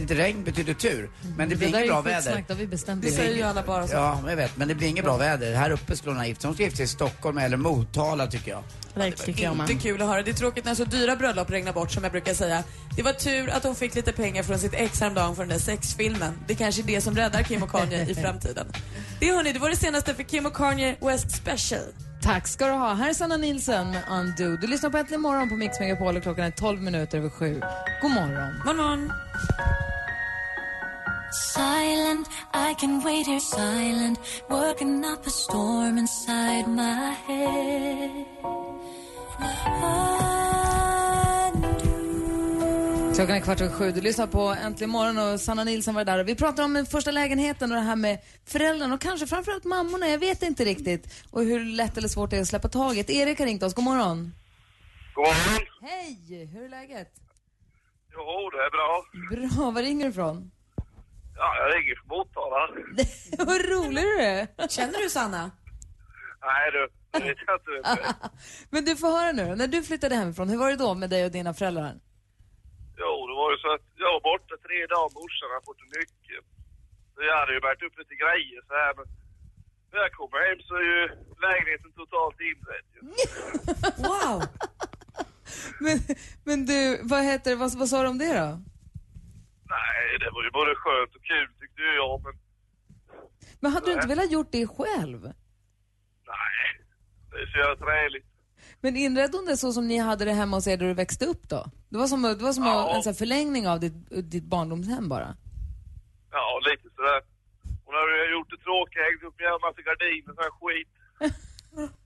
lite 0.00 0.14
regn 0.14 0.44
betyder 0.44 0.74
tur. 0.74 1.10
Men 1.36 1.48
det 1.48 1.56
blir 1.56 1.68
inget 1.68 1.88
bra 1.88 2.00
väder. 2.00 2.44
det 2.48 2.54
vi 2.54 2.66
bestämt. 2.66 3.02
Det 3.02 3.10
säger 3.10 3.36
ju 3.36 3.42
alla 3.42 3.62
bara 3.62 3.86
så. 3.86 3.94
Ja, 3.94 4.20
jag 4.28 4.36
vet. 4.36 4.56
Men 4.56 4.68
det 4.68 4.74
blir 4.74 4.88
inget 4.88 5.04
bra 5.04 5.16
väder. 5.16 5.54
Här 5.54 5.70
uppe 5.70 5.96
skulle 5.96 6.10
hon 6.10 6.18
ha 6.18 6.26
gift 6.26 6.40
sig. 6.40 6.48
Hon 6.48 6.54
ska 6.54 6.62
gifta 6.62 6.76
sig 6.76 6.84
i 6.84 6.88
Stockholm 6.88 7.38
eller 7.38 7.56
Motala 7.56 8.26
tycker 8.26 8.50
jag. 8.50 8.62
Det 8.94 9.00
med. 9.54 9.70
Inte 9.70 9.82
kul 9.82 10.02
att 10.02 10.08
höra. 10.08 10.22
Det 10.22 10.30
är 10.30 10.34
tråkigt 10.34 10.64
när 10.64 10.74
så 10.74 10.84
dyra 10.84 11.16
bröllop 11.16 11.50
regnar 11.50 11.72
bort 11.72 11.90
som 11.92 12.02
jag 12.02 12.12
brukar 12.12 12.34
säga. 12.34 12.64
Det 12.96 13.02
var 13.02 13.12
tur 13.12 13.50
att 13.50 13.64
hon 13.64 13.74
fick 13.74 13.94
lite 13.94 14.12
pengar 14.12 14.42
från 14.42 14.58
sitt 14.58 14.74
ex 14.74 15.00
häromdagen 15.00 15.36
för 15.36 15.42
den 15.42 15.48
där 15.48 15.58
sexfilmen. 15.58 16.32
Det 16.46 16.54
kanske 16.54 16.82
är 16.82 16.86
det 16.86 17.00
som 17.00 17.16
räddar 17.16 17.42
Kim 17.42 17.62
och 17.62 17.70
Kanye 17.70 18.06
i 18.06 18.14
framtiden. 18.22 18.66
Det 19.20 19.32
hörni, 19.32 19.52
det 19.52 19.58
var 19.58 19.70
det 19.70 19.76
senaste 19.76 20.14
för 20.14 20.22
Kim 20.22 20.46
och 20.46 20.54
Kanye 20.56 20.96
West 21.00 21.30
Special. 21.30 21.82
Tack 22.22 22.48
ska 22.48 22.66
du 22.66 22.72
ha. 22.72 22.94
Här 22.94 23.08
är 23.08 23.14
Sanna 23.14 23.36
Nilsson 23.36 23.90
med 23.90 24.02
Undo. 24.10 24.56
Du 24.56 24.66
lyssnar 24.66 24.90
på 24.90 24.96
Äntligen 24.98 25.20
morgon 25.20 25.48
på 25.48 25.54
Mix 25.54 25.80
Megapol 25.80 26.16
och 26.16 26.22
klockan 26.22 26.44
är 26.44 26.50
12 26.50 26.82
minuter 26.82 27.18
över 27.18 27.30
sju. 27.30 27.60
God 28.02 28.10
morgon. 28.10 28.54
Morgon, 28.64 28.76
morgon. 28.76 29.12
Silent, 31.32 32.28
I 32.54 32.74
can 32.74 33.00
wait 33.04 33.26
here 33.26 33.40
silent, 33.40 34.18
working 34.48 35.04
up 35.04 35.26
a 35.26 35.30
storm 35.30 35.98
inside 35.98 36.68
my 36.68 37.14
head. 37.26 38.26
Klockan 43.14 43.36
är 43.36 43.40
kvart 43.40 43.60
över 43.60 43.72
sju. 43.72 43.92
Du 43.92 44.00
lyssnar 44.00 44.26
på 44.26 44.40
Äntligen 44.40 44.90
morgon 44.90 45.18
och 45.18 45.40
Sanna 45.40 45.64
Nilsson 45.64 45.94
var 45.94 46.04
där. 46.04 46.24
Vi 46.24 46.34
pratar 46.34 46.64
om 46.64 46.74
den 46.74 46.86
första 46.86 47.10
lägenheten 47.10 47.70
och 47.70 47.76
det 47.76 47.82
här 47.82 47.96
med 47.96 48.18
föräldrarna 48.46 48.94
och 48.94 49.00
kanske 49.00 49.26
framförallt 49.26 49.64
mammorna. 49.64 50.08
Jag 50.08 50.18
vet 50.18 50.42
inte 50.42 50.64
riktigt. 50.64 51.24
Och 51.30 51.44
hur 51.44 51.64
lätt 51.64 51.98
eller 51.98 52.08
svårt 52.08 52.30
det 52.30 52.36
är 52.36 52.40
att 52.40 52.48
släppa 52.48 52.68
taget. 52.68 53.10
Erik 53.10 53.38
har 53.38 53.46
ringt 53.46 53.62
oss. 53.62 53.74
God 53.74 53.84
morgon. 53.84 54.34
God 55.14 55.24
morgon. 55.24 55.66
Hej! 55.82 56.46
Hur 56.52 56.64
är 56.64 56.68
läget? 56.68 57.08
Jo, 58.12 58.50
det 58.50 58.58
är 58.58 58.70
bra. 58.70 59.04
Bra. 59.56 59.70
Var 59.70 59.82
ringer 59.82 60.04
du 60.04 60.10
ifrån? 60.10 60.50
Ja, 61.42 61.48
jag 61.60 61.68
ringer 61.74 61.94
från 61.98 62.08
Motala. 62.18 62.60
Vad 63.48 63.60
rolig 63.72 64.04
du 64.04 64.16
är. 64.20 64.68
Känner 64.68 64.98
du 65.04 65.08
Sanna? 65.10 65.50
Nej 66.48 66.64
du, 66.74 66.82
det 67.12 67.24
vet 67.28 67.38
jag 67.46 67.56
inte. 67.56 68.14
Men 68.72 68.84
du 68.84 68.96
får 68.96 69.10
höra 69.18 69.32
nu 69.32 69.46
När 69.60 69.68
du 69.74 69.82
flyttade 69.82 70.14
hemifrån, 70.14 70.48
hur 70.48 70.58
var 70.62 70.70
det 70.70 70.76
då 70.76 70.94
med 70.94 71.10
dig 71.10 71.24
och 71.24 71.30
dina 71.38 71.54
föräldrar? 71.54 71.92
Jo, 73.02 73.12
det 73.28 73.36
var 73.40 73.48
ju 73.52 73.58
så 73.64 73.68
att 73.76 73.86
jag 74.02 74.10
var 74.16 74.22
borta 74.30 74.54
tre 74.66 74.78
dagar, 74.92 75.10
morsan 75.20 75.48
hade 75.52 75.66
fått 75.70 75.82
en 75.84 75.92
nyckel. 76.00 76.42
Så 77.14 77.18
jag 77.28 77.36
hade 77.40 77.52
ju 77.56 77.60
bärt 77.60 77.82
upp 77.86 77.96
lite 78.02 78.14
grejer 78.22 78.60
så 78.68 78.74
här, 78.82 78.92
men 78.98 79.06
när 79.92 80.00
jag 80.06 80.12
kommer 80.20 80.38
hem 80.46 80.60
så 80.68 80.74
är 80.82 80.86
ju 80.94 81.02
lägenheten 81.46 81.90
totalt 82.00 82.38
inredd. 82.50 82.88
Wow! 84.08 84.36
Men, 85.80 85.98
men 86.44 86.66
du, 86.66 87.00
vad 87.02 87.24
heter 87.24 87.56
vad, 87.56 87.78
vad 87.78 87.88
sa 87.88 88.02
du 88.02 88.08
om 88.08 88.18
det 88.18 88.38
då? 88.40 88.60
Nej, 89.76 90.18
det 90.20 90.30
var 90.34 90.42
ju 90.44 90.50
både 90.50 90.74
skönt 90.82 91.14
och 91.16 91.24
kul 91.24 91.48
tyckte 91.60 91.82
ju 91.82 91.94
jag, 92.02 92.22
men 92.24 92.34
Men 93.60 93.72
hade 93.72 93.86
du 93.86 93.92
inte 93.92 94.06
velat 94.08 94.30
gjort 94.32 94.52
det 94.52 94.66
själv? 94.66 95.20
nej. 96.32 96.70
Det 97.30 97.36
är 97.42 97.46
så 97.46 97.58
jävla 97.58 97.76
träligt. 97.76 98.26
Men 98.80 98.96
inredde 98.96 99.36
hon 99.36 99.46
det 99.46 99.56
så 99.56 99.72
som 99.72 99.88
ni 99.88 99.98
hade 99.98 100.24
det 100.24 100.32
hemma 100.32 100.56
hos 100.56 100.66
er 100.66 100.76
där 100.76 100.86
du 100.86 100.94
växte 100.94 101.26
upp 101.26 101.48
då? 101.48 101.66
Det 101.88 101.98
var 101.98 102.06
som, 102.06 102.22
det 102.22 102.34
var 102.44 102.52
som 102.52 102.64
Ja. 102.64 102.94
en 102.96 103.02
sån 103.02 103.14
förlängning 103.14 103.68
av 103.68 103.80
ditt, 103.80 104.30
ditt 104.30 104.44
barndomshem 104.44 105.08
bara? 105.08 105.36
Ja, 106.30 106.60
lite 106.70 106.88
sådär. 106.96 107.20
Hon 107.84 107.94
hade 107.94 108.26
ju 108.26 108.32
gjort 108.32 108.50
det 108.50 108.56
tråkigt, 108.56 108.98
hängt 109.08 109.22
upp 109.28 109.40
en 109.40 109.44
jävla 109.44 109.58
massa 109.68 109.82
gardiner 109.82 110.30
och 110.30 110.34
sån 110.36 110.44
här 110.46 110.56
skit. 110.60 110.88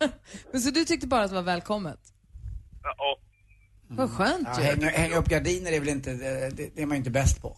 Men 0.53 0.61
så 0.61 0.71
du 0.71 0.85
tyckte 0.85 1.07
bara 1.07 1.23
att 1.23 1.29
det 1.31 1.35
var 1.35 1.43
välkommet? 1.43 2.01
Ja, 2.83 3.19
Vad 3.89 4.11
skönt 4.11 4.49
Ja, 4.57 4.61
ju. 4.61 4.65
hänga, 4.67 4.89
hänga 4.91 5.17
upp 5.17 5.29
gardiner 5.29 5.73
är 5.73 5.81
väl 5.81 5.89
inte, 5.89 6.13
det, 6.15 6.51
det, 6.75 6.83
är 6.83 6.87
man 6.87 6.95
ju 6.97 6.99
inte 6.99 7.11
bäst 7.11 7.43
på. 7.43 7.57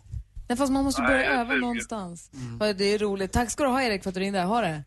Nej, 0.49 0.59
fast 0.59 0.73
man 0.73 0.85
måste 0.85 1.03
Nej, 1.03 1.11
börja 1.11 1.41
öva 1.41 1.55
någonstans. 1.55 2.31
Ja, 2.61 2.73
Det 2.73 2.85
är 2.85 2.99
roligt. 2.99 3.33
Tack 3.33 3.51
ska 3.51 3.63
du 3.65 3.71
ha 3.71 3.83
Erik 3.83 4.03
för 4.03 4.11
att 4.11 4.15
du 4.15 4.21
ringde. 4.21 4.41
Ha 4.43 4.61
det. 4.61 4.85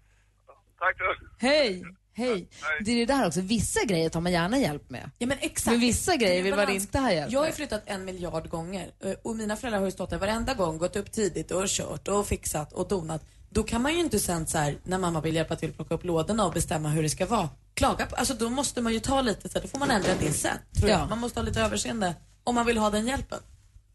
tack 0.80 0.98
då. 1.00 1.28
Hej! 1.48 1.84
Hej! 2.14 2.50
Det 2.86 2.92
är 2.92 2.96
det 2.96 3.06
där 3.14 3.28
också, 3.28 3.42
vissa 3.42 3.86
grejer 3.86 4.10
tar 4.10 4.22
man 4.22 4.32
gärna 4.32 4.58
hjälp 4.60 4.90
med. 4.90 5.12
Ja 5.18 5.28
men 5.28 5.38
exakt. 5.42 5.72
Men 5.72 5.80
vissa 5.80 6.16
grejer 6.16 6.44
vill 6.44 6.56
man 6.56 6.70
inte 6.70 7.00
ha 7.00 7.12
hjälp 7.12 7.32
Jag 7.32 7.40
har 7.40 7.46
ju 7.46 7.50
med. 7.50 7.56
flyttat 7.56 7.84
en 7.86 8.06
miljard 8.06 8.50
gånger 8.50 8.92
eh, 9.04 9.12
och 9.24 9.36
mina 9.36 9.56
föräldrar 9.56 9.80
har 9.80 9.86
ju 9.88 9.92
stått 9.92 10.10
där 10.10 10.18
varenda 10.18 10.54
gång, 10.54 10.78
gått 10.78 10.96
upp 10.96 11.12
tidigt 11.12 11.52
och 11.52 11.68
kört 11.68 12.08
och 12.08 12.28
fixat 12.28 12.74
och 12.74 12.88
donat. 12.88 13.26
Då 13.50 13.64
kan 13.64 13.82
man 13.82 13.94
ju 13.94 14.00
inte 14.00 14.20
sen 14.20 14.48
så 14.48 14.58
här, 14.58 14.76
när 14.84 14.98
mamma 14.98 15.22
vill 15.22 15.36
hjälpa 15.36 15.56
till 15.56 15.70
att 15.70 15.76
plocka 15.76 15.94
upp 15.96 16.04
lådorna 16.04 16.46
och 16.46 16.54
bestämma 16.54 16.90
hur 16.90 17.04
det 17.04 17.10
ska 17.10 17.26
vara, 17.26 17.50
klaga 17.80 18.06
på, 18.06 18.16
alltså 18.16 18.34
då 18.34 18.50
måste 18.50 18.82
man 18.82 18.94
ju 18.94 19.00
ta 19.00 19.22
lite 19.22 19.50
så 19.50 19.54
här, 19.54 19.62
då 19.62 19.68
får 19.68 19.80
man 19.80 19.92
ändra 19.92 20.16
det. 20.20 20.32
Tror 20.80 20.90
Ja. 20.90 21.08
Man 21.10 21.20
måste 21.20 21.40
ha 21.40 21.46
lite 21.46 21.62
överseende 21.62 22.16
om 22.44 22.56
man 22.56 22.66
vill 22.66 22.78
ha 22.78 22.90
den 22.90 23.08
hjälpen. 23.08 23.40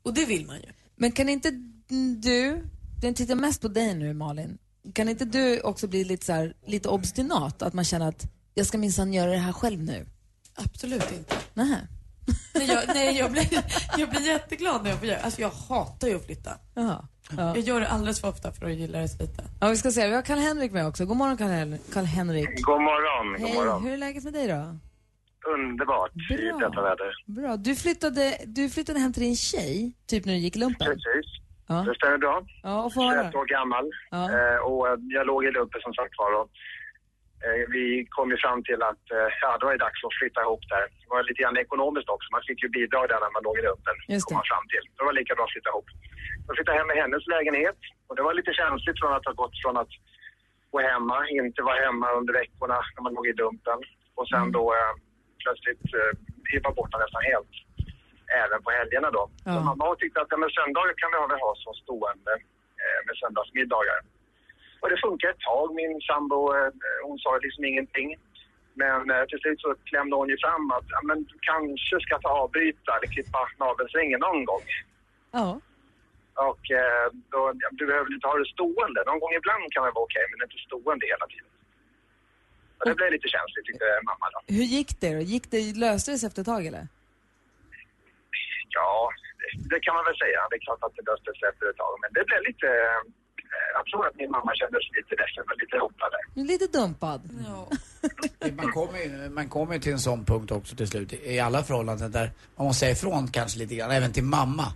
Och 0.03 0.15
det 0.15 0.25
vill 0.25 0.47
man 0.47 0.57
ju. 0.57 0.69
Men 0.97 1.13
kan 1.13 1.29
inte 1.29 1.51
du, 2.23 2.65
den 3.01 3.15
tittar 3.15 3.35
mest 3.35 3.61
på 3.61 3.69
dig 3.69 3.95
nu 3.95 4.15
Malin. 4.15 4.59
kan 4.95 5.09
inte 5.09 5.25
du 5.25 5.61
också 5.61 5.87
bli 5.87 6.05
lite, 6.05 6.27
så 6.27 6.33
här, 6.33 6.55
lite 6.67 6.89
obstinat? 6.89 7.63
Att 7.63 7.75
man 7.75 7.85
känner 7.85 8.09
att 8.09 8.25
jag 8.55 8.67
ska 8.67 8.79
minsann 8.79 9.13
göra 9.13 9.31
det 9.31 9.39
här 9.39 9.53
själv 9.53 9.83
nu? 9.83 10.07
Absolut 10.55 11.13
inte. 11.13 11.37
Nej. 11.55 11.77
Nej, 12.55 12.67
jag, 12.69 12.85
nej, 12.87 13.19
jag, 13.19 13.33
blir, 13.33 13.65
jag 13.99 14.11
blir 14.11 14.27
jätteglad 14.27 14.83
när 14.83 14.91
jag 14.91 14.99
får 14.99 15.09
göra 15.09 15.21
Alltså 15.21 15.41
jag 15.41 15.51
hatar 15.51 16.09
ju 16.09 16.17
att 16.17 16.27
flytta. 16.27 16.59
Jaha. 16.75 17.09
Ja. 17.37 17.43
Jag 17.55 17.59
gör 17.59 17.81
det 17.81 17.89
alldeles 17.89 18.21
för 18.21 18.29
ofta 18.29 18.53
för 18.53 18.67
att 18.67 18.73
gilla 18.73 18.99
det 18.99 19.21
lite. 19.21 19.43
ja, 19.61 19.69
vi 19.69 19.77
ska 19.77 19.91
se. 19.91 20.09
Vi 20.09 20.15
har 20.15 20.23
Karl-Henrik 20.23 20.73
med 20.73 20.87
också. 20.87 21.05
God 21.05 21.17
morgon 21.17 21.37
Karl- 21.37 21.79
Karl-Henrik. 21.95 22.63
God 22.63 22.81
morgon, 22.81 23.33
god 23.41 23.49
Hej, 23.49 23.55
morgon. 23.59 23.85
hur 23.85 23.93
är 23.93 23.97
läget 23.97 24.25
med 24.25 24.33
dig 24.33 24.49
då? 24.49 24.79
Underbart 25.55 26.11
i 26.31 26.37
Bra. 26.37 26.59
detta 26.59 26.83
väder. 26.83 27.11
Bra. 27.27 27.57
Du 27.57 27.75
flyttade, 27.75 28.37
du 28.47 28.69
flyttade 28.71 28.99
hem 28.99 29.13
till 29.13 29.23
din 29.23 29.37
tjej, 29.37 29.93
typ 30.07 30.25
när 30.25 30.33
du 30.33 30.39
gick 30.39 30.57
i 30.57 30.59
lumpen? 30.59 30.87
Precis. 30.87 31.27
Ja. 31.67 31.75
Det 31.75 31.95
stämmer 31.95 32.19
bra. 32.19 32.43
Ja, 32.63 32.83
och 32.85 32.95
få 32.95 33.01
höra. 33.03 33.23
21 33.23 33.35
år 33.35 33.47
gammal. 33.47 33.85
Ja. 34.11 34.23
Eh, 34.31 34.57
och 34.69 34.87
jag 35.17 35.27
låg 35.27 35.45
i 35.45 35.51
lumpen 35.51 35.81
som 35.81 35.95
sagt 35.95 36.15
var. 36.19 36.31
Eh, 37.45 37.63
vi 37.77 37.85
kom 38.17 38.29
ju 38.35 38.39
fram 38.45 38.61
till 38.69 38.81
att 38.91 39.05
eh, 39.17 39.29
ja, 39.43 39.51
då 39.61 39.65
är 39.69 39.73
det 39.77 39.85
dags 39.87 40.01
att 40.05 40.19
flytta 40.21 40.41
ihop 40.45 40.63
där. 40.73 40.85
Det 41.03 41.09
var 41.15 41.23
lite 41.23 41.43
grann 41.43 41.57
ekonomiskt 41.67 42.09
också. 42.15 42.29
Man 42.37 42.43
fick 42.49 42.61
ju 42.65 42.69
bidrag 42.79 43.05
där 43.09 43.21
när 43.25 43.33
man 43.37 43.43
låg 43.49 43.57
i 43.61 43.63
lumpen. 43.69 43.97
Kom 44.27 44.35
man 44.41 44.49
fram 44.53 44.67
till. 44.73 44.85
Det 44.97 45.05
var 45.09 45.13
lika 45.21 45.35
bra 45.35 45.45
att 45.47 45.55
flytta 45.57 45.71
ihop. 45.73 45.89
Jag 46.47 46.53
flyttade 46.57 46.79
hem 46.79 46.87
med 46.91 46.97
hennes 47.03 47.25
lägenhet. 47.35 47.81
Och 48.09 48.15
det 48.17 48.23
var 48.27 48.35
lite 48.35 48.53
känsligt 48.61 48.99
från 49.01 49.13
att 49.17 49.27
ha 49.29 49.33
gått 49.43 49.57
från 49.63 49.77
att 49.83 49.93
gå 50.73 50.79
hemma, 50.91 51.17
inte 51.41 51.61
vara 51.69 51.79
hemma 51.87 52.07
under 52.19 52.33
veckorna 52.41 52.79
när 52.95 53.03
man 53.07 53.15
låg 53.17 53.27
i 53.33 53.35
lumpen. 53.43 53.79
Och 54.19 54.27
sen 54.33 54.47
då 54.59 54.65
eh, 54.79 54.93
plötsligt 55.43 55.85
eh, 56.01 56.61
var 56.67 56.75
borta 56.81 56.97
nästan 57.05 57.23
helt. 57.33 57.55
Även 58.45 58.63
på 58.65 58.71
helgerna 58.79 59.09
då. 59.19 59.25
Så 59.45 59.51
Ja. 59.51 59.61
mamma 59.69 59.83
hon 59.89 59.97
tyckte 59.99 60.21
att 60.21 60.31
ja, 60.31 60.37
men 60.43 60.51
söndagar 60.59 60.95
kan 61.01 61.11
vi 61.13 61.19
väl 61.33 61.41
ha 61.47 61.53
som 61.65 61.75
stående 61.83 62.33
eh, 62.83 62.99
med 63.07 63.15
söndagsmiddagar. 63.21 63.99
Och 64.85 64.91
det 64.91 65.05
funkar 65.07 65.29
ett 65.31 65.47
tag. 65.51 65.67
Min 65.81 66.01
sambo, 66.11 66.39
eh, 66.57 66.71
hon 67.07 67.19
sa 67.19 67.31
liksom 67.47 67.65
ingenting. 67.65 68.09
Men 68.83 69.01
eh, 69.11 69.25
till 69.29 69.41
slut 69.43 69.61
så 69.61 69.71
klämde 69.91 70.17
hon 70.17 70.29
ju 70.35 70.39
fram 70.45 70.65
att 70.77 70.87
ja, 70.95 71.01
men 71.09 71.19
du 71.31 71.37
kanske 71.51 71.97
ska 72.01 72.15
ta 72.19 72.31
avbryta 72.43 72.91
eller 72.97 73.09
klippa 73.15 73.43
navelsträngen 73.65 74.21
någon 74.21 74.45
gång. 74.51 74.65
Ja. 75.39 75.49
Och 76.49 76.65
eh, 76.81 77.07
då, 77.33 77.41
ja, 77.63 77.69
du 77.79 77.87
behöver 77.87 78.11
inte 78.15 78.29
ha 78.31 78.35
det 78.43 78.51
stående. 78.55 79.01
Någon 79.07 79.21
gång 79.23 79.35
ibland 79.41 79.65
kan 79.73 79.85
det 79.85 79.97
vara 79.99 80.07
okej, 80.09 80.25
men 80.31 80.39
inte 80.47 80.59
stående 80.67 81.05
hela 81.13 81.27
tiden. 81.33 81.53
Och 82.79 82.85
det 82.89 82.95
blev 82.99 83.11
lite 83.17 83.29
känsligt 83.37 83.67
tyckte 83.67 83.89
mamma 84.11 84.27
då. 84.35 84.39
Hur 84.59 84.69
gick 84.77 84.91
det 85.01 85.13
då? 85.17 85.21
Gick 85.33 85.47
det, 85.51 85.61
löste 85.85 86.11
det 86.11 86.19
sig 86.19 86.27
efter 86.27 86.41
ett 86.43 86.53
tag 86.55 86.63
eller? 86.71 86.85
Ja, 88.77 88.93
det, 89.41 89.51
det 89.73 89.81
kan 89.85 89.95
man 89.99 90.05
väl 90.09 90.19
säga. 90.25 90.41
Det 90.51 90.57
är 90.59 90.65
klart 90.67 90.83
att 90.87 90.97
det 90.99 91.05
löste 91.11 91.31
sig 91.39 91.47
efter 91.53 91.65
ett 91.71 91.81
tag. 91.83 91.95
Men 92.03 92.11
det 92.17 92.25
blev 92.29 92.41
lite... 92.51 92.71
Eh, 93.55 93.69
jag 93.77 93.87
tror 93.87 94.07
att 94.07 94.17
min 94.17 94.31
mamma 94.31 94.53
kände 94.55 94.79
sig 94.85 94.91
lite 95.01 95.15
ledsen 95.23 95.45
och 95.51 95.59
lite 95.63 95.77
hotad 95.85 96.11
där. 96.15 96.45
Lite 96.51 96.67
dumpad. 96.79 97.21
Man 98.63 98.73
kommer, 98.73 98.99
ju, 98.99 99.31
man 99.31 99.49
kommer 99.49 99.79
till 99.79 99.93
en 99.93 99.99
sån 99.99 100.25
punkt 100.25 100.51
också 100.51 100.77
till 100.77 100.89
slut 100.89 101.13
i 101.13 101.41
alla 101.41 101.63
förhållanden 101.63 102.13
där 102.13 102.31
man 102.57 102.67
måste 102.67 102.81
säga 102.81 102.93
ifrån 102.93 103.29
kanske 103.29 103.59
lite 103.59 103.75
grann, 103.75 103.91
även 103.91 104.13
till 104.13 104.25
mamma. 104.25 104.67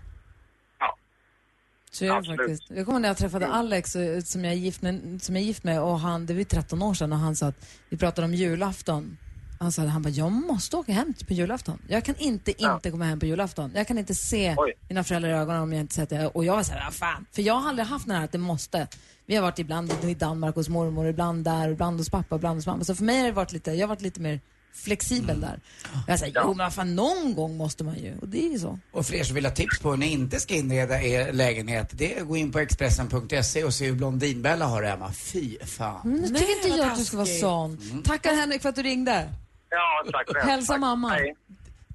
Så 1.91 2.05
är 2.05 2.09
det 2.09 2.17
Absolut. 2.17 2.39
faktiskt. 2.41 2.71
Jag 2.71 2.87
kommer 2.87 3.01
när 3.01 3.09
jag 3.09 3.17
träffade 3.17 3.47
Alex 3.47 3.97
eh, 3.97 4.21
som 4.21 4.45
jag, 4.45 4.53
är 4.53 4.57
gift 4.57 4.83
med, 4.83 5.23
som 5.23 5.37
jag 5.37 5.43
är 5.43 5.47
gift 5.47 5.65
med 5.65 5.83
och 5.83 6.01
han, 6.01 6.27
det 6.27 6.33
var 6.33 6.39
ju 6.39 6.45
13 6.45 6.83
år 6.83 6.95
sedan 6.95 7.13
och 7.13 7.19
han 7.19 7.37
sa 7.37 7.47
att 7.47 7.69
vi 7.89 7.97
pratade 7.97 8.25
om 8.25 8.35
julafton. 8.35 9.17
Han 9.61 9.73
sa 9.73 9.83
han 9.83 10.03
bara, 10.03 10.09
jag 10.09 10.33
måste 10.33 10.77
åka 10.77 10.93
hem 10.93 11.15
på 11.27 11.35
julafton. 11.35 11.83
Jag 11.89 12.05
kan 12.05 12.17
inte 12.17 12.63
inte 12.63 12.91
komma 12.91 13.05
hem 13.05 13.21
på 13.21 13.27
julafton. 13.27 13.73
Jag 13.75 13.87
kan 13.89 13.99
inte 13.99 14.15
se 14.15 14.57
mina 14.89 15.05
föräldrar 15.05 15.31
i 15.31 15.33
ögonen 15.33 15.63
om 15.63 15.73
jag 15.73 15.81
inte 15.81 15.95
sett 15.95 16.11
det. 16.11 16.27
Och 16.27 16.45
jag 16.45 16.57
var 16.57 16.63
såhär, 16.63 16.85
ah, 16.89 16.91
fan. 16.91 17.27
För 17.33 17.43
jag 17.43 17.55
har 17.55 17.69
aldrig 17.69 17.87
haft 17.89 18.07
den 18.07 18.17
här 18.17 18.25
att 18.25 18.33
det 18.33 18.39
måste. 18.39 18.89
Vi 19.27 19.35
har 19.37 19.43
varit 19.43 19.59
ibland 19.59 19.93
i 20.05 20.15
Danmark 20.15 20.55
hos 20.55 20.69
mormor, 20.69 21.07
ibland 21.07 21.45
där, 21.45 21.69
ibland 21.69 21.99
hos 21.99 22.11
pappa, 22.11 22.37
ibland 22.37 22.59
hos 22.59 22.67
mamma. 22.67 22.85
Så 22.85 22.95
för 22.95 23.05
mig 23.05 23.19
har 23.19 23.27
det 23.27 23.33
varit 23.33 23.53
lite, 23.53 23.73
jag 23.73 23.83
har 23.83 23.89
varit 23.89 24.03
lite 24.03 24.21
mer 24.21 24.41
flexibel 24.75 25.41
där. 25.41 25.61
Jag 26.07 26.19
säger, 26.19 26.41
jo 26.45 26.55
men 26.55 26.71
fan, 26.71 26.95
någon 26.95 27.35
gång 27.35 27.57
måste 27.57 27.85
man 27.85 27.99
ju. 27.99 28.19
Och 28.19 28.29
det 28.29 28.47
är 28.47 28.51
ju 28.51 28.59
så. 28.59 28.79
Och 28.93 29.07
för 29.07 29.15
er 29.15 29.25
som 29.25 29.35
vill 29.35 29.45
ha 29.45 29.53
tips 29.53 29.79
på 29.79 29.91
hur 29.91 29.97
ni 29.97 30.13
inte 30.13 30.41
ska 30.41 30.55
inreda 30.55 31.03
er 31.03 31.33
lägenhet, 31.33 31.91
det 31.93 32.17
är 32.17 32.21
att 32.23 32.29
gå 32.29 32.37
in 32.37 32.53
på 32.53 32.59
Expressen.se 32.59 33.65
och 33.65 33.75
se 33.75 33.87
hur 33.87 33.95
Blondinbella 33.95 34.67
har 34.67 34.83
det 34.83 34.89
hemma. 34.89 35.13
Fy 35.13 35.59
fan. 35.59 36.01
Men 36.05 36.21
jag 36.21 36.37
tycker 36.37 36.67
inte 36.67 36.69
jag 36.79 36.93
att 36.93 36.99
du 36.99 37.05
ska 37.05 37.17
vara 37.17 37.27
sån. 37.27 38.03
Tackar 38.05 38.35
Henrik 38.35 38.63
för 38.63 38.69
att 38.69 38.77
du 38.77 38.83
ringde. 38.83 39.29
Ja, 39.71 40.11
tack 40.13 40.29
själv. 40.29 40.45
Hälsa 40.51 40.73
Tack. 40.73 40.81
mamma. 40.81 41.09
Hej. 41.09 41.35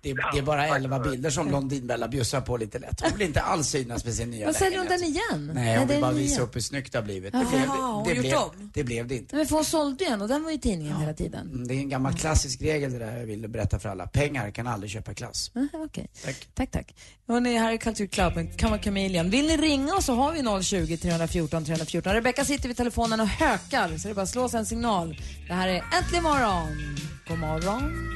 Det 0.04 0.10
är, 0.10 0.32
det 0.34 0.38
är 0.38 0.42
bara 0.42 0.68
11 0.68 1.00
bilder 1.00 1.30
som 1.30 1.48
Blondinbella 1.48 2.08
bjussar 2.08 2.42
på 2.42 2.58
lite 2.58 2.80
lätt. 2.80 3.02
Hon 3.02 3.12
vill 3.18 3.28
inte 3.28 3.42
alls 3.42 3.68
synas 3.68 4.06
med 4.06 4.14
sin 4.14 4.30
nya 4.32 4.46
Vad 4.46 4.56
säljer 4.56 4.80
hon 4.80 4.88
lägenhet. 4.88 5.16
den 5.30 5.38
igen? 5.40 5.52
Nej, 5.56 5.78
hon 5.78 5.88
det 5.88 5.94
är 5.94 5.96
vill 5.96 6.02
bara 6.02 6.12
visa 6.12 6.42
upp 6.42 6.56
hur 6.56 6.62
snyggt 6.62 6.92
det 6.92 6.98
har 6.98 7.04
blivit. 7.04 7.34
Det 7.34 7.40
blev, 7.52 7.62
det, 7.62 8.14
det, 8.14 8.20
blev, 8.20 8.40
det 8.74 8.84
blev 8.84 9.08
det 9.08 9.16
inte. 9.16 9.36
Men 9.36 9.46
för 9.48 9.56
hon 9.56 9.66
sålde 9.66 10.04
ju 10.04 10.10
en 10.10 10.22
och 10.22 10.28
den 10.28 10.44
var 10.44 10.50
ju 10.50 10.56
i 10.56 10.60
tidningen 10.60 10.98
hela 10.98 11.14
tiden. 11.14 11.48
Mm, 11.52 11.68
Det 11.68 11.74
är 11.74 11.78
en 11.78 11.90
gammal 11.90 12.14
klassisk 12.14 12.62
regel 12.62 12.92
det 12.94 13.00
där 13.00 13.18
jag 13.18 13.26
vill 13.26 13.48
berätta 13.50 13.80
för 13.80 13.90
alla. 13.90 14.08
Pengar 14.08 14.52
kan 14.52 14.68
aldrig 14.68 14.92
köpa 14.92 15.14
klass. 15.14 15.52
Aha, 15.56 15.68
Okej. 15.86 16.08
Tack. 16.26 16.48
Tack, 16.54 16.72
tack. 16.72 16.96
Hörrni, 17.28 17.58
här 17.58 17.74
är 17.74 17.78
Culture 17.78 18.08
Club 18.08 18.36
med 18.36 18.60
Kamma 18.60 18.80
Chameleon. 18.80 19.30
Vill 19.30 19.48
ni 19.48 19.58
ringa 19.58 19.94
oss 19.96 20.06
så 20.06 20.14
har 20.16 20.32
vi 20.60 20.64
020 20.64 20.98
314 20.98 21.66
314. 21.66 22.14
Rebecka 22.14 22.46
sitter 22.46 22.68
vid 22.68 22.78
telefonen 22.78 23.20
och 23.20 23.28
hökar, 23.28 23.88
så 23.98 24.08
det 24.08 24.10
är 24.10 24.14
bara 24.14 24.22
att 24.22 24.30
slå 24.30 24.50
sig 24.50 24.60
en 24.60 24.66
signal. 24.66 25.18
Det 25.48 25.54
här 25.54 25.68
är 25.68 25.84
Äntligen 26.02 26.24
morgon. 26.24 26.68
God 27.28 27.40
morgon. 27.40 28.10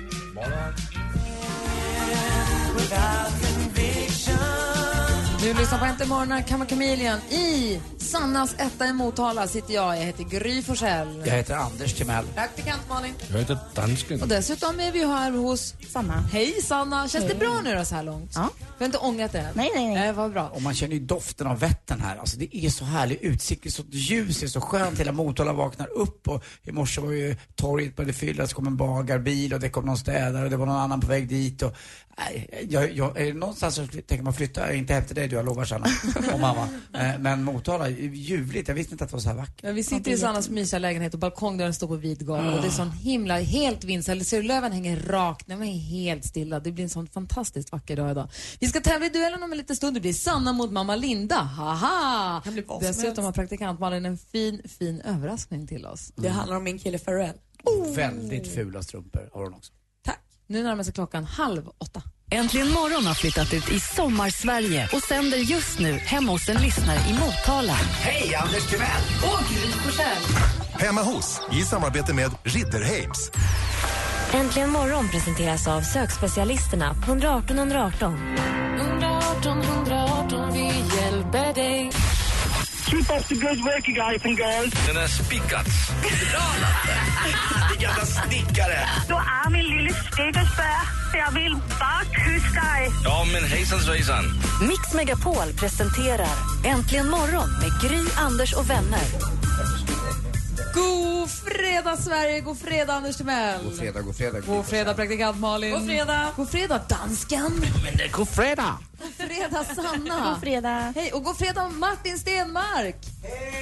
Du 5.47 5.53
lyssnar 5.53 5.79
på 5.79 5.85
Äntligen 5.85 6.09
morgon, 6.09 6.31
här 6.31 6.41
Kamma 6.41 6.65
Chameleon. 6.65 7.19
I 7.19 7.81
Sannas 7.97 8.55
etta 8.57 8.87
i 8.87 8.93
Motala 8.93 9.47
sitter 9.47 9.73
jag. 9.73 9.97
Jag 9.97 10.01
heter 10.01 10.23
Gry 10.23 10.61
Forssell. 10.61 11.23
Jag 11.25 11.33
heter 11.33 11.55
Anders 11.55 11.93
Timell. 11.93 12.25
Praktikant 12.35 12.81
Malin. 12.89 13.13
Jag 13.31 13.37
heter 13.37 13.57
dansken. 13.75 14.21
Och 14.21 14.27
dessutom 14.27 14.79
är 14.79 14.91
vi 14.91 15.05
här 15.05 15.31
hos 15.31 15.73
Sanna. 15.93 16.13
Hej 16.31 16.61
Sanna! 16.61 17.07
Känns 17.07 17.25
det 17.25 17.31
Hej. 17.31 17.39
bra 17.39 17.61
nu 17.63 17.75
då 17.75 17.85
så 17.85 17.95
här 17.95 18.03
långt? 18.03 18.31
Ja. 18.35 18.49
Du 18.77 18.83
har 18.83 18.85
inte 18.85 18.97
ångrat 18.97 19.31
det 19.31 19.39
än? 19.39 19.53
Nej, 19.55 19.71
nej, 19.75 19.85
nej. 19.85 19.95
Nej, 19.95 20.13
vad 20.13 20.31
bra. 20.31 20.49
Och 20.49 20.61
man 20.61 20.73
känner 20.73 20.93
ju 20.93 20.99
doften 20.99 21.47
av 21.47 21.59
Vättern 21.59 22.01
här. 22.01 22.17
Alltså 22.17 22.37
det 22.37 22.57
är 22.57 22.69
så 22.69 22.85
härlig 22.85 23.17
utsikt, 23.21 23.63
det 23.63 23.69
är 23.69 23.71
så 23.71 23.83
ljus, 23.89 24.39
det 24.39 24.45
är 24.45 24.47
så 24.47 24.61
skönt. 24.61 24.99
Hela 24.99 25.11
Motala 25.11 25.53
vaknar 25.53 25.87
upp 25.87 26.27
och 26.27 26.43
i 26.63 26.71
morse 26.71 27.01
var 27.01 27.11
ju 27.11 27.35
torget 27.55 27.95
började 27.95 28.13
fyllas, 28.13 28.49
det 28.49 28.55
kom 28.55 28.67
en 28.67 28.77
bagarbil 28.77 29.53
och 29.53 29.59
det 29.59 29.69
kom 29.69 29.85
någon 29.85 29.97
städare 29.97 30.43
och 30.43 30.49
det 30.49 30.57
var 30.57 30.65
någon 30.65 30.77
annan 30.77 31.01
på 31.01 31.07
väg 31.07 31.29
dit 31.29 31.61
och 31.61 31.75
jag, 32.69 32.91
jag, 32.91 33.35
någonstans 33.35 33.75
så 33.75 33.87
tänker 33.87 34.21
man 34.21 34.33
flytta, 34.33 34.73
inte 34.73 34.93
hem 34.93 35.05
till 35.05 35.15
dig 35.15 35.27
du, 35.27 35.35
jag 35.35 35.45
lovar 35.45 35.65
Sanna 35.65 35.87
och 36.33 36.39
mamma. 36.39 36.69
Eh, 36.93 37.19
Men 37.19 37.43
Motala, 37.43 37.89
ljuvligt, 37.89 38.67
jag 38.67 38.75
visste 38.75 38.93
inte 38.93 39.03
att 39.03 39.09
det 39.09 39.15
var 39.15 39.21
så 39.21 39.29
här 39.29 39.35
vackert. 39.35 39.59
Ja, 39.61 39.71
vi 39.71 39.83
sitter 39.83 40.11
i 40.11 40.17
Sannas 40.17 40.49
mysiga 40.49 40.79
lägenhet 40.79 41.13
och 41.13 41.19
balkongdörren 41.19 41.73
står 41.73 41.87
på 41.87 41.95
vid 41.95 42.27
gavel 42.27 42.53
och 42.53 42.61
det 42.61 42.67
är 42.67 42.71
sån 42.71 42.91
himla, 42.91 43.39
helt 43.39 43.83
vindstilla. 43.83 44.23
Ser 44.23 44.41
du 44.41 44.47
löven 44.47 44.71
hänger 44.71 44.99
rakt, 44.99 45.47
den 45.47 45.63
är 45.63 45.79
helt 45.79 46.25
stilla. 46.25 46.59
Det 46.59 46.71
blir 46.71 46.83
en 46.83 46.89
sån 46.89 47.07
fantastiskt 47.07 47.71
vacker 47.71 47.95
dag 47.95 48.11
idag. 48.11 48.29
Vi 48.59 48.67
ska 48.67 48.79
tävla 48.79 49.05
i 49.05 49.09
duellen 49.09 49.43
om 49.43 49.51
en 49.51 49.57
liten 49.57 49.75
stund. 49.75 49.95
Det 49.95 50.01
blir 50.01 50.13
Sanna 50.13 50.53
mot 50.53 50.71
mamma 50.71 50.95
Linda. 50.95 51.35
Haha! 51.35 52.41
Dessutom 52.81 53.25
har 53.25 53.31
praktikant 53.31 53.79
Malin 53.79 54.05
en 54.05 54.17
fin, 54.17 54.61
fin 54.79 55.01
överraskning 55.01 55.67
till 55.67 55.85
oss. 55.85 56.11
Det 56.15 56.29
handlar 56.29 56.57
om 56.57 56.63
min 56.63 56.79
kille 56.79 56.99
Pharrell. 56.99 57.35
Väldigt 57.95 58.53
fula 58.53 58.83
strumpor 58.83 59.29
har 59.33 59.43
hon 59.43 59.53
också. 59.53 59.73
Nu 60.49 60.63
närmar 60.63 60.83
sig 60.83 60.93
klockan 60.93 61.25
halv 61.25 61.67
åtta. 61.77 62.01
Äntligen 62.31 62.69
morgon 62.69 63.05
har 63.05 63.13
flyttat 63.13 63.53
ut 63.53 63.71
i 63.71 63.79
Sommarsverige 63.79 64.89
och 64.93 65.01
sänder 65.01 65.37
just 65.37 65.79
nu 65.79 65.91
hemma 65.91 66.31
hos 66.31 66.49
en 66.49 66.61
lyssnare 66.61 66.99
i 67.09 67.13
Motala. 67.13 67.73
Hej, 67.73 68.35
Anders 68.35 68.67
Timell! 68.69 69.03
Och 69.23 69.39
Gry 69.49 69.71
Forssell. 69.71 70.23
Hemma 70.73 71.01
hos, 71.01 71.41
i 71.51 71.61
samarbete 71.61 72.13
med 72.13 72.31
Ridderheims. 72.43 73.31
Äntligen 74.33 74.69
morgon 74.69 75.09
presenteras 75.09 75.67
av 75.67 75.81
sökspecialisterna 75.81 76.93
på 76.93 77.11
118 77.11 77.57
118. 77.57 78.13
118 78.13 78.56
Keep 82.89 83.09
up 83.11 83.23
the 83.27 83.35
good 83.35 83.59
work 83.65 83.85
guys 83.85 84.25
and 84.25 84.37
girls. 84.37 84.73
Den 84.87 84.97
är 84.97 85.07
spikat. 85.07 85.67
Din 87.71 87.79
gamla 87.79 88.05
snickare! 88.05 88.87
Du 89.07 89.13
är 89.13 89.49
min 89.49 89.65
lille 89.65 89.89
stickersbär. 89.89 90.81
Jag 91.13 91.31
vill 91.31 91.55
bara 91.79 92.03
kyssa 92.03 92.61
dig. 92.61 92.89
Ja, 93.03 93.25
men 93.33 93.43
hejsan 93.43 93.79
svejsan. 93.79 94.25
Mix 94.61 94.93
Megapol 94.93 95.53
presenterar 95.59 96.35
Äntligen 96.65 97.09
morgon 97.09 97.49
med 97.49 97.81
Gry, 97.81 98.05
Anders 98.17 98.53
och 98.53 98.69
vänner. 98.69 99.36
God 100.77 101.29
fredag 101.29 101.97
Sverige, 101.97 102.41
god 102.41 102.59
fredag 102.59 102.93
Anders 102.93 103.17
Timell. 103.17 103.63
God 103.63 103.77
fredag, 103.77 104.01
god 104.01 104.15
fredag. 104.15 104.39
God 104.39 104.65
fredag 104.65 104.93
praktikant 104.93 105.39
Malin. 105.39 105.71
God 105.71 105.85
fredag. 105.87 106.31
God 106.35 106.49
fredag 106.49 106.81
dansken. 106.89 107.51
Men 107.83 107.97
det 107.97 108.03
är 108.03 108.11
god 108.11 108.29
fredag! 108.29 108.77
God 109.01 109.27
fredag 109.27 109.63
Sanna. 109.75 110.29
God 110.31 110.41
fredag. 110.41 110.93
Hej 110.95 111.13
och 111.13 111.23
god 111.23 111.37
fredag 111.37 111.69
Martin 111.69 112.19
Stenmark. 112.19 112.95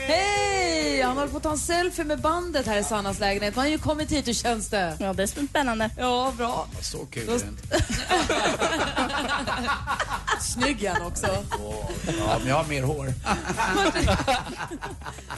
Hej! 0.07 1.01
Han 1.01 1.17
håller 1.17 1.31
på 1.31 1.37
att 1.37 1.43
ta 1.43 1.51
en 1.51 1.57
selfie 1.57 2.05
med 2.05 2.21
bandet 2.21 2.67
här 2.67 2.77
i 2.77 2.83
Sannas 2.83 3.19
lägenhet. 3.19 3.55
Han 3.55 3.63
har 3.63 3.71
ju 3.71 3.77
kommit 3.77 4.11
hit, 4.11 4.27
hur 4.27 4.33
känns 4.33 4.69
det? 4.69 4.97
Ja, 4.99 5.13
det 5.13 5.23
är 5.23 5.47
spännande. 5.47 5.89
Ja, 5.97 6.33
bra. 6.37 6.67
Så 6.81 6.97
kul 7.05 7.29
är 7.29 7.39
det 7.39 7.45
inte. 7.47 7.85
Snygg 10.45 10.87
han 10.87 11.07
också. 11.07 11.27
Ja, 12.17 12.37
men 12.39 12.47
jag 12.47 12.55
har 12.55 12.63
mer 12.63 12.83
hår. 12.83 13.13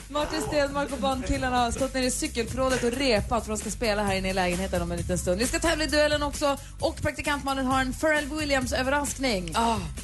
Martin 0.09 0.41
Stenmark 0.41 0.91
och 0.91 0.99
bandkillarna 0.99 1.57
har 1.57 1.71
stått 1.71 1.93
nere 1.93 2.05
i 2.05 2.11
cykelförrådet 2.11 2.83
och 2.83 2.91
repat 2.91 3.45
för 3.45 3.53
att 3.53 3.59
de 3.59 3.61
ska 3.61 3.71
spela 3.71 4.03
här 4.03 4.15
inne 4.15 4.29
i 4.29 4.33
lägenheten 4.33 4.81
om 4.81 4.91
en 4.91 4.97
liten 4.97 5.17
stund. 5.17 5.39
Vi 5.39 5.47
ska 5.47 5.59
tävla 5.59 5.83
i 5.83 5.87
duellen 5.87 6.23
också 6.23 6.57
och 6.79 7.01
praktikantmannen 7.01 7.65
har 7.65 7.81
en 7.81 7.93
Pharrell 7.93 8.25
Williams-överraskning. 8.25 9.53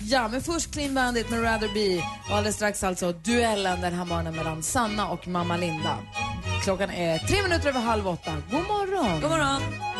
Ja, 0.01 0.27
men 0.27 0.41
först 0.41 0.71
Clean 0.73 0.95
Bandit 0.95 1.29
med 1.29 1.43
Rather 1.43 1.69
Be 1.73 2.03
och 2.29 2.37
alldeles 2.37 2.55
strax 2.55 2.83
alltså 2.83 3.11
duellen 3.11 3.81
den 3.81 3.93
här 3.93 4.05
morgonen 4.05 4.35
mellan 4.35 4.63
Sanna 4.63 5.09
och 5.09 5.27
mamma 5.27 5.57
Linda. 5.57 5.97
Klockan 6.63 6.89
är 6.89 7.17
tre 7.17 7.43
minuter 7.43 7.69
över 7.69 7.79
halv 7.79 8.07
åtta. 8.07 8.31
God 8.51 8.63
morgon! 8.67 9.21
God 9.21 9.29
morgon! 9.29 9.92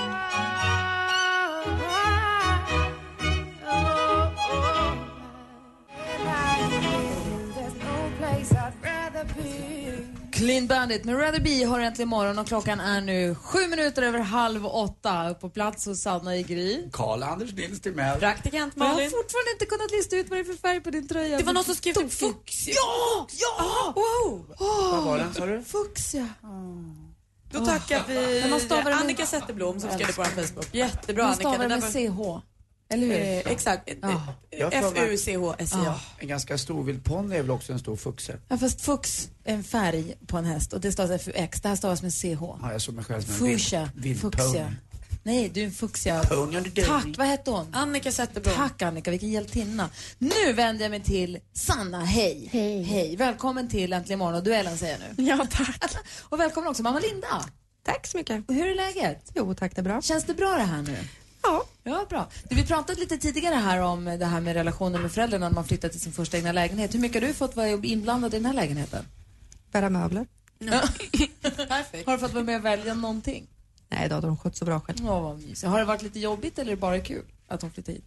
Clean 10.32 10.68
Bandit 10.68 11.04
med 11.06 11.20
Rather 11.22 11.40
Be 11.40 11.66
har 11.66 11.80
äntligen 11.80 12.10
morgon 12.10 12.40
och 12.40 12.48
klockan 12.48 12.80
är 12.80 13.02
nu 13.02 13.36
sju 13.36 13.68
minuter 13.68 14.02
över 14.02 14.20
halv 14.20 14.66
åtta. 14.66 15.30
Upp 15.30 15.40
på 15.42 15.50
plats 15.50 15.86
hos 15.86 16.02
Sanna 16.02 16.38
i 16.38 16.44
Gry. 16.44 16.90
Karl-Anders 16.92 17.54
Nils 17.54 17.82
Timell. 17.82 18.20
Praktikant 18.20 18.74
Jag 18.78 18.84
har 18.86 18.94
Malin. 18.94 19.10
fortfarande 19.10 19.52
inte 19.52 19.66
kunnat 19.66 19.92
lista 19.92 20.16
ut 20.16 20.30
vad 20.30 20.38
det 20.40 20.42
är 20.42 20.54
för 20.56 20.62
färg 20.62 20.82
på 20.82 20.90
din 20.90 21.08
tröja. 21.08 21.38
Det 21.38 21.44
var 21.44 21.54
någon 21.54 21.64
som 21.64 21.76
skrev 21.76 21.94
typ 21.94 22.14
fux. 22.14 22.68
Ja! 22.68 23.28
Ja! 23.32 23.94
Wow! 23.96 24.56
Vad 24.92 25.04
var 25.04 25.18
den 25.18 25.34
sa 25.34 25.46
du? 25.46 25.64
Fuchsia. 25.64 26.30
Då 27.52 27.66
tackar 27.66 28.04
vi 28.08 28.60
stavar 28.60 28.92
Annika 28.92 29.26
Zetterblom 29.26 29.80
som 29.80 29.90
skrev 29.92 30.08
det 30.08 30.14
på 30.14 30.22
vår 30.22 30.44
Facebook. 30.44 30.68
Jättebra 30.72 31.24
Man 31.24 31.34
Annika. 31.34 31.50
stavar 31.50 31.68
Det 31.70 32.08
med 32.08 32.38
CH. 32.44 32.44
Eller 32.90 33.08
hur? 33.08 33.20
Eh, 33.20 33.52
exakt. 33.52 33.90
Får 34.02 34.08
mig- 34.92 35.04
F-U-C-H-S-I-A. 35.04 36.00
En 36.20 36.28
ganska 36.28 36.58
storvild 36.58 37.04
ponny 37.04 37.36
är 37.36 37.42
väl 37.42 37.52
också 37.52 37.74
en 37.74 37.80
stor 37.80 37.96
fuxe? 37.96 38.38
Ja, 38.48 38.58
fast 38.58 38.82
fux 38.82 39.30
är 39.44 39.54
en 39.54 39.64
färg 39.64 40.16
på 40.28 40.38
en 40.38 40.46
häst 40.46 40.74
och 40.74 40.82
det 40.82 40.92
stavas 40.92 41.22
FUX. 41.24 41.62
Det 41.62 41.70
här 41.70 41.76
stavas 41.76 42.02
med 42.02 42.14
CH. 42.14 42.42
Ja, 42.42 42.72
jag 42.72 42.82
såg 42.82 42.96
mig 42.96 43.04
själv 43.06 43.22
som 43.22 43.34
en 43.34 43.52
vild- 43.52 43.60
Fuchsia. 43.60 43.90
vild. 43.96 44.20
Nej, 45.26 45.50
du 45.54 45.62
är 45.62 45.66
en 45.66 46.64
day. 46.64 46.86
Tack, 46.86 47.06
vad 47.18 47.28
hette 47.28 47.52
hon? 47.52 47.68
Annika 47.74 48.12
Zetterblom. 48.12 48.54
Tack 48.56 48.82
Annika, 48.82 49.12
vilken 49.12 49.32
hjältinna. 49.32 49.90
Nu 50.18 50.54
vänder 50.54 50.84
jag 50.86 50.90
mig 50.90 51.04
till 51.04 51.40
Sanna, 51.54 52.06
hej. 52.06 52.50
Hej. 52.52 52.84
Hej, 52.84 53.16
välkommen 53.16 53.70
till 53.70 53.94
Äntligen 53.94 54.20
morgon 54.20 54.36
och 54.36 54.44
duellen 54.44 54.78
säger 54.78 54.98
jag 55.08 55.18
nu. 55.18 55.24
Ja, 55.30 55.48
tack. 55.52 55.84
och 56.30 56.40
välkommen 56.40 56.70
också 56.70 56.84
mamma 56.84 57.00
Linda. 57.00 57.46
Tack 57.86 58.08
så 58.08 58.18
mycket. 58.18 58.44
Hur 58.50 58.68
är 58.68 58.76
läget? 58.76 59.32
Jo 59.36 59.54
tack, 59.54 59.76
det 59.76 59.82
är 59.82 59.84
bra. 59.84 60.02
Känns 60.02 60.24
det 60.26 60.34
bra 60.34 60.50
det 60.58 60.64
här 60.64 60.82
nu? 60.82 60.98
Ja. 61.44 61.64
Ja, 61.84 62.06
bra. 62.10 62.28
Du, 62.50 62.56
vi 62.56 62.66
pratade 62.66 63.00
lite 63.00 63.18
tidigare 63.18 63.56
här 63.56 63.80
om 63.80 64.06
det 64.06 64.26
här 64.26 64.42
med 64.42 64.54
relationen 64.54 65.02
med 65.02 65.12
föräldrarna 65.12 65.50
när 65.50 65.56
man 65.56 65.66
flyttar 65.66 65.90
till 65.90 66.00
sin 66.00 66.14
första 66.14 66.38
egna 66.38 66.52
lägenhet. 66.52 66.94
Hur 66.94 67.00
mycket 67.00 67.22
har 67.22 67.28
du 67.28 67.34
fått 67.34 67.56
vara 67.56 67.68
inblandad 67.70 68.34
i 68.34 68.38
den 68.38 68.46
här 68.46 68.54
lägenheten? 68.54 69.06
Bära 69.72 69.90
möbler. 69.90 70.28
Perfekt. 71.42 72.06
Har 72.06 72.14
du 72.14 72.20
fått 72.20 72.34
vara 72.34 72.44
med 72.44 72.60
och 72.60 72.66
välja 72.66 72.94
någonting? 72.94 73.48
Nej, 73.90 74.10
då 74.10 74.16
hade 74.16 74.28
de 74.28 74.38
skött 74.38 74.56
så 74.56 74.66
bra 74.66 74.80
själv. 74.80 74.98
Ja, 75.06 75.20
vad 75.20 75.36
mysigt. 75.40 75.64
Har 75.64 75.80
det 75.80 75.86
varit 75.86 76.02
lite 76.02 76.20
jobbigt 76.20 76.60
eller 76.60 76.72
är 76.72 76.76
det 76.76 76.82
bara 76.82 77.00
kul 77.00 77.26
att 77.48 77.60
de 77.60 77.72
flyttade 77.72 77.96
hit? 77.96 78.06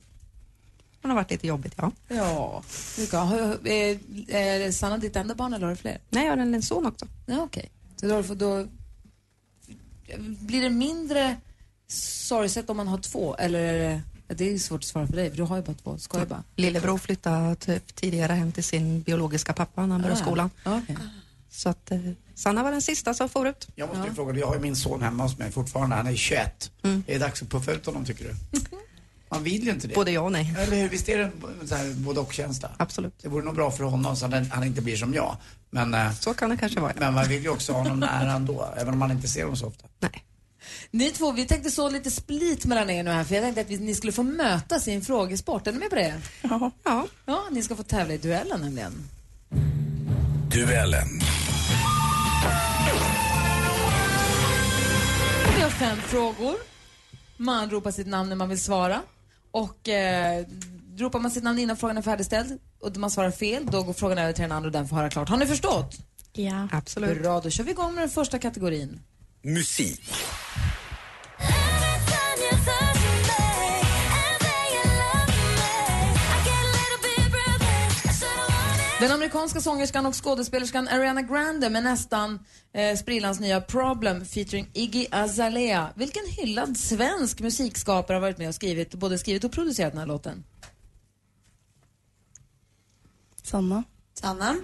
Det 1.02 1.09
har 1.09 1.14
varit 1.14 1.31
lite 1.31 1.47
jobbigt, 1.47 1.75
ja. 1.76 1.93
Ja. 2.09 2.62
Vilka, 2.99 3.19
har, 3.19 3.69
är, 3.69 3.99
är 4.35 4.73
Sanna 4.73 4.99
ditt 4.99 5.16
enda 5.16 5.35
barn 5.35 5.55
eller 5.55 5.66
har 5.66 5.75
du 5.75 5.76
fler? 5.76 6.00
Nej, 6.11 6.25
jag 6.25 6.33
har 6.33 6.38
en 6.38 6.62
son 6.62 6.87
också. 6.87 7.07
Ja, 7.26 7.43
okej. 7.43 7.71
Så 7.97 8.07
då, 8.07 8.35
då 8.35 8.66
blir 10.19 10.62
det 10.62 10.71
mindre 10.71 11.37
sorgset 11.88 12.71
om 12.71 12.76
man 12.76 12.88
har 12.88 12.99
två 12.99 13.37
eller 13.37 13.59
är 13.61 13.78
det, 13.78 14.00
ja, 14.28 14.35
det 14.35 14.55
är 14.55 14.59
svårt 14.59 14.81
att 14.81 14.85
svara 14.85 15.07
för 15.07 15.16
dig 15.16 15.31
för 15.31 15.37
du 15.37 15.43
har 15.43 15.57
ju 15.57 15.62
bara 15.62 15.75
två. 15.83 15.99
Ska 15.99 16.19
jag 16.19 16.28
bara? 16.28 16.43
Lillebror 16.57 16.99
flyttade 16.99 17.55
typ 17.57 17.95
tidigare 17.95 18.33
hem 18.33 18.52
till 18.52 18.64
sin 18.64 19.00
biologiska 19.02 19.52
pappa 19.52 19.87
när 19.87 19.93
han 19.93 20.02
började 20.02 20.21
Ah, 20.21 20.25
skolan. 20.25 20.50
okej. 20.64 20.97
Så 21.50 21.69
att 21.69 21.90
eh, 21.90 21.99
Sanna 22.35 22.62
var 22.62 22.71
den 22.73 22.83
sista 22.83 23.14
som 23.14 23.28
for 23.28 23.49
ut. 23.49 23.69
Jag 23.75 23.88
måste 23.88 24.09
ju 24.09 24.14
fråga, 24.14 24.38
jag 24.40 24.47
har 24.47 24.55
ju 24.55 24.61
min 24.61 24.76
son 24.76 25.02
hemma 25.02 25.23
hos 25.23 25.38
mig 25.38 25.50
fortfarande, 25.52 25.97
han 25.97 26.07
är 26.07 26.14
21. 26.16 26.71
Är 26.83 27.02
det 27.07 27.19
dags 27.19 27.43
att 27.43 27.49
puffa 27.49 27.73
ut 27.73 27.87
honom 27.87 28.05
tycker 28.05 28.25
du? 28.25 28.61
Man 29.31 29.43
vill 29.43 29.64
ju 29.64 29.71
inte 29.71 29.88
det. 29.88 29.95
Både 29.95 30.11
ja 30.11 30.21
och 30.21 30.33
nej. 30.33 30.55
Eller 30.59 30.76
hur? 30.76 30.88
Visst 30.88 31.09
är 31.09 31.19
det 31.19 31.25
en 31.61 31.69
så 31.69 31.75
här 31.75 31.95
både 31.95 32.21
och-känsla? 32.21 32.71
Absolut. 32.76 33.14
Det 33.23 33.28
vore 33.28 33.45
nog 33.45 33.55
bra 33.55 33.71
för 33.71 33.85
honom 33.85 34.16
så 34.16 34.26
att 34.26 34.49
han- 34.50 34.64
inte 34.64 34.83
blir 34.83 34.97
som 34.97 35.14
jag. 35.14 35.37
Men, 35.71 35.95
eh, 35.95 36.12
Så 36.12 36.35
kan 36.35 36.50
det 36.50 36.57
kanske 36.57 36.81
vara. 36.81 36.93
men 36.99 37.14
man 37.14 37.28
vill 37.28 37.43
ju 37.43 37.49
också 37.49 37.73
ha 37.73 37.78
honom 37.83 38.00
nära 38.00 38.33
ändå, 38.33 38.69
även 38.76 38.93
om 38.93 38.99
man 38.99 39.11
inte 39.11 39.28
ser 39.28 39.43
honom 39.43 39.57
så 39.57 39.66
ofta. 39.66 39.87
Ni 40.96 41.11
två, 41.11 41.32
vi 41.32 41.46
tänkte 41.46 41.70
så 41.70 41.90
lite 41.90 42.11
split 42.11 42.64
mellan 42.64 42.90
er 42.90 43.02
nu 43.02 43.11
här 43.11 43.24
för 43.24 43.35
jag 43.35 43.44
tänkte 43.44 43.61
att 43.61 43.70
vi, 43.70 43.78
ni 43.78 43.94
skulle 43.94 44.12
få 44.12 44.22
mötas 44.22 44.88
i 44.88 44.92
en 44.92 45.02
frågesport. 45.02 45.66
Är 45.66 45.72
ni 45.72 45.78
med 45.78 45.90
på 45.90 45.96
det? 45.96 46.20
Ja. 46.42 46.70
ja. 46.85 47.06
Ja, 47.24 47.44
ni 47.50 47.62
ska 47.62 47.76
få 47.76 47.82
tävla 47.82 48.14
i 48.14 48.18
duellen 48.18 48.61
nämligen. 48.61 48.92
Duellen. 50.52 51.09
Vi 55.56 55.62
har 55.62 55.70
fem 55.70 55.96
frågor. 55.96 56.56
Man 57.37 57.70
ropar 57.70 57.90
sitt 57.90 58.06
namn 58.06 58.28
när 58.28 58.37
man 58.37 58.48
vill 58.48 58.61
svara. 58.61 59.02
Och 59.50 59.88
eh, 59.88 60.44
ropar 60.96 61.18
man 61.20 61.30
sitt 61.30 61.44
namn 61.44 61.59
innan 61.59 61.76
frågan 61.76 61.98
är 61.98 62.02
färdigställd 62.02 62.59
och 62.80 62.96
man 62.96 63.11
svarar 63.11 63.30
fel, 63.30 63.66
då 63.66 63.82
går 63.82 63.92
frågan 63.92 64.18
över 64.18 64.32
till 64.32 64.42
den 64.42 64.52
andra 64.52 64.66
och 64.66 64.72
den 64.72 64.88
får 64.88 64.96
höra 64.96 65.11
klart. 65.11 65.28
Har 65.28 65.37
ni 65.37 65.46
förstått? 65.46 65.96
Ja. 66.32 66.68
Absolut. 66.72 67.22
Bra, 67.22 67.40
då 67.40 67.50
kör 67.50 67.64
vi 67.64 67.70
igång 67.70 67.94
med 67.94 68.02
den 68.02 68.11
första 68.11 68.38
kategorin. 68.38 69.00
Musik. 69.42 70.12
Den 79.00 79.12
amerikanska 79.12 79.61
sångerskan 79.61 80.06
och 80.06 80.24
skådespelerskan 80.24 80.88
Ariana 80.88 81.22
Grande 81.22 81.70
med 81.70 81.82
nästan 81.85 82.38
eh, 82.72 82.96
sprillans 82.96 83.40
nya 83.40 83.61
Problem 83.61 84.24
featuring 84.24 84.70
Iggy 84.72 85.06
Azalea. 85.11 85.88
Vilken 85.94 86.22
hyllad 86.26 86.76
svensk 86.76 87.40
musikskapare 87.40 88.14
har 88.14 88.20
varit 88.20 88.38
med 88.38 88.48
och 88.48 88.54
skrivit, 88.54 88.94
både 88.94 89.18
skrivit 89.18 89.44
och 89.44 89.52
producerat 89.52 89.92
den 89.92 89.98
här 89.98 90.06
låten? 90.06 90.44
Sanna. 93.42 93.85
Sanna. 94.14 94.56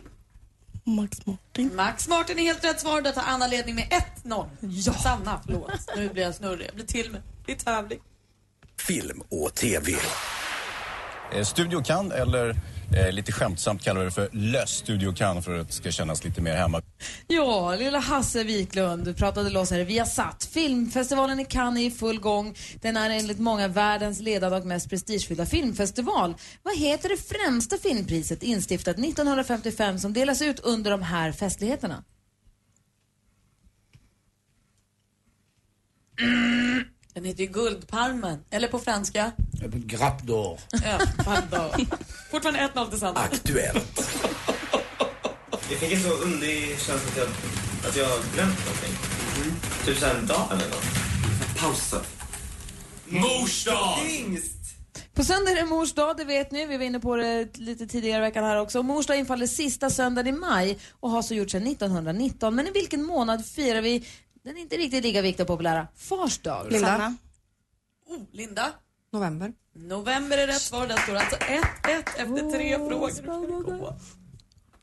Max 0.84 1.26
Martin. 1.26 1.76
Max 1.76 2.08
Martin 2.08 2.38
är 2.38 2.42
helt 2.42 2.64
rätt 2.64 2.80
svar. 2.80 3.02
Där 3.02 3.12
tar 3.12 3.22
Anna 3.26 3.46
ledning 3.46 3.74
med 3.74 3.88
1-0. 4.24 4.46
Ja. 4.60 4.92
Sanna, 4.92 5.40
förlåt. 5.46 5.70
Nu 5.96 6.08
blir 6.08 6.22
jag 6.22 6.34
snurrig. 6.34 6.66
Jag 6.66 6.74
blir 6.74 6.86
till 6.86 7.10
med. 7.10 7.22
Det 7.46 7.52
är 7.52 7.56
tävling. 7.56 8.00
Film 8.78 9.22
och 9.28 9.54
TV. 9.54 9.92
Eh, 11.32 11.44
Studio 11.44 11.82
kan, 11.82 12.12
eller 12.12 12.56
eh, 12.96 13.12
lite 13.12 13.32
skämtsamt 13.32 13.82
kallar 13.82 14.00
vi 14.00 14.04
det 14.04 14.10
för 14.10 14.28
lös 14.32 14.70
Studio 14.70 15.12
kan 15.12 15.42
för 15.42 15.58
att 15.58 15.66
det 15.66 15.72
ska 15.72 15.90
kännas 15.90 16.24
lite 16.24 16.40
mer 16.40 16.56
hemma. 16.56 16.82
Ja, 17.26 17.74
lilla 17.74 17.98
Hasse 17.98 18.44
Wiklund 18.44 19.16
pratade 19.16 19.50
loss 19.50 19.70
här 19.70 19.84
via 19.84 20.06
satt. 20.06 20.44
Filmfestivalen 20.44 21.40
i 21.40 21.44
Cannes 21.44 21.80
är 21.80 21.86
i 21.86 21.90
full 21.90 22.20
gång. 22.20 22.54
Den 22.80 22.96
är 22.96 23.10
enligt 23.10 23.38
många 23.38 23.68
världens 23.68 24.20
ledande 24.20 24.56
och 24.56 24.66
mest 24.66 24.90
prestigefyllda 24.90 25.46
filmfestival. 25.46 26.34
Vad 26.62 26.78
heter 26.78 27.08
det 27.08 27.16
främsta 27.16 27.78
filmpriset 27.78 28.42
instiftat 28.42 28.98
1955 28.98 29.98
som 29.98 30.12
delas 30.12 30.42
ut 30.42 30.60
under 30.60 30.90
de 30.90 31.02
här 31.02 31.32
festligheterna? 31.32 32.04
Den 37.14 37.24
heter 37.24 37.40
ju 37.40 37.46
Guldpalmen. 37.46 38.38
Eller 38.50 38.68
på 38.68 38.78
franska. 38.78 39.32
Grappe 39.72 40.24
d'or. 40.24 40.58
Ja. 40.70 40.98
Fortfarande 42.30 42.60
1-0 42.74 42.90
till 42.90 42.98
Sanna. 42.98 43.20
Aktuellt. 43.20 44.10
Jag 45.70 45.78
fick 45.80 45.92
en 45.92 46.00
så 46.00 46.12
underlig 46.12 46.68
känsla 46.68 46.92
att 47.08 47.16
jag, 47.16 47.28
att 47.88 47.96
jag 47.96 48.08
glömt 48.34 48.58
någonting. 48.66 48.96
Typ 49.84 49.98
såhär 49.98 50.14
en 50.14 50.26
dag 50.26 50.48
eller 50.52 50.68
något. 50.68 50.84
Pausa. 51.58 52.00
Mors 53.06 53.64
dag! 53.64 53.98
På 55.14 55.24
söndag 55.24 55.50
är 55.50 55.56
det 55.56 55.66
mors 55.66 55.94
dag, 55.94 56.16
det 56.16 56.24
vet 56.24 56.50
ni. 56.50 56.66
Vi 56.66 56.76
var 56.76 56.84
inne 56.84 57.00
på 57.00 57.16
det 57.16 57.58
lite 57.58 57.86
tidigare 57.86 58.18
i 58.18 58.20
veckan 58.20 58.44
här 58.44 58.60
också. 58.60 58.82
Mors 58.82 59.06
dag 59.06 59.18
infaller 59.18 59.46
sista 59.46 59.90
söndagen 59.90 60.34
i 60.34 60.38
maj 60.38 60.78
och 61.00 61.10
har 61.10 61.22
så 61.22 61.34
gjort 61.34 61.50
sedan 61.50 61.66
1919. 61.66 62.54
Men 62.54 62.66
i 62.66 62.70
vilken 62.70 63.02
månad 63.04 63.46
firar 63.46 63.82
vi 63.82 64.06
den 64.44 64.58
inte 64.58 64.76
riktigt 64.76 65.04
lika 65.04 65.22
viktiga 65.22 65.44
och 65.44 65.48
populära 65.48 65.88
Fars 65.96 66.38
dag? 66.38 66.72
Linda. 66.72 66.86
Sanna. 66.88 67.16
Oh, 68.06 68.22
Linda. 68.32 68.72
November. 69.12 69.52
November 69.74 70.38
är 70.38 70.46
rätt 70.46 70.62
svar. 70.62 70.86
Där 70.86 70.96
står 70.96 71.14
alltså 71.14 71.36
1-1 71.36 71.62
efter 72.16 72.50
tre 72.50 72.76
frågor. 72.76 73.10
Ska 73.10 73.38
vi 73.38 73.46
gå. 73.46 73.96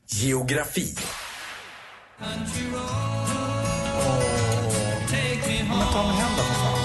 Geografi. 0.06 0.96
Men 2.18 2.46
ta 5.92 6.02
mig 6.02 6.16
hem 6.16 6.30
då 6.36 6.42
för 6.42 6.54
fan. 6.54 6.80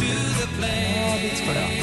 Vem 0.00 1.46
hör 1.46 1.54
hemma? 1.54 1.77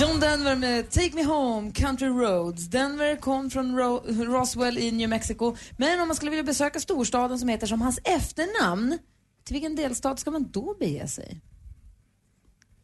John 0.00 0.20
Denver 0.20 0.56
med 0.56 0.90
Take 0.90 1.14
Me 1.14 1.24
Home, 1.24 1.72
Country 1.72 2.06
Roads. 2.08 2.66
Denver 2.66 3.16
kom 3.16 3.50
från 3.50 3.76
Ro- 3.78 4.02
Roswell 4.08 4.78
i 4.78 4.92
New 4.92 5.08
Mexico. 5.08 5.56
Men 5.76 6.00
om 6.00 6.08
man 6.08 6.14
skulle 6.16 6.30
vilja 6.30 6.44
besöka 6.44 6.80
storstaden 6.80 7.38
som 7.38 7.48
heter 7.48 7.66
som 7.66 7.80
hans 7.80 7.98
efternamn, 8.04 8.98
till 9.44 9.54
vilken 9.54 9.76
delstat 9.76 10.20
ska 10.20 10.30
man 10.30 10.50
då 10.50 10.76
bege 10.80 11.08
sig? 11.08 11.40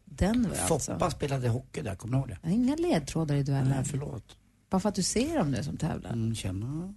Denver 0.05 0.59
alltså. 0.69 0.91
Foppa 0.93 1.11
spelade 1.11 1.49
hockey 1.49 1.81
där, 1.81 1.95
kommer 1.95 2.13
du 2.13 2.19
ihåg 2.19 2.27
det? 2.29 2.37
Jag 2.41 2.49
har 2.49 2.55
inga 2.55 2.75
ledtrådar 2.75 3.35
i 3.35 3.43
duellen. 3.43 3.69
Nej, 3.69 3.85
förlåt. 3.85 4.37
Bara 4.69 4.79
för 4.79 4.89
att 4.89 4.95
du 4.95 5.03
ser 5.03 5.37
dem 5.37 5.51
nu 5.51 5.63
som 5.63 5.77
tävlar. 5.77 6.11
Mm, 6.11 6.35
tjena. 6.35 6.93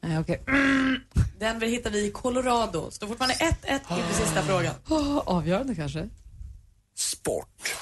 Nej, 0.00 0.18
okej. 0.18 0.42
Denver 1.38 1.66
hittar 1.66 1.90
vi 1.90 2.06
i 2.06 2.10
Colorado. 2.10 2.90
Står 2.90 3.06
fortfarande 3.06 3.34
1-1 3.34 3.48
inför 3.98 4.14
sista 4.24 4.42
frågan. 4.42 4.74
Oh, 4.88 5.18
avgörande 5.26 5.74
kanske. 5.74 6.08
Sport. 6.94 7.76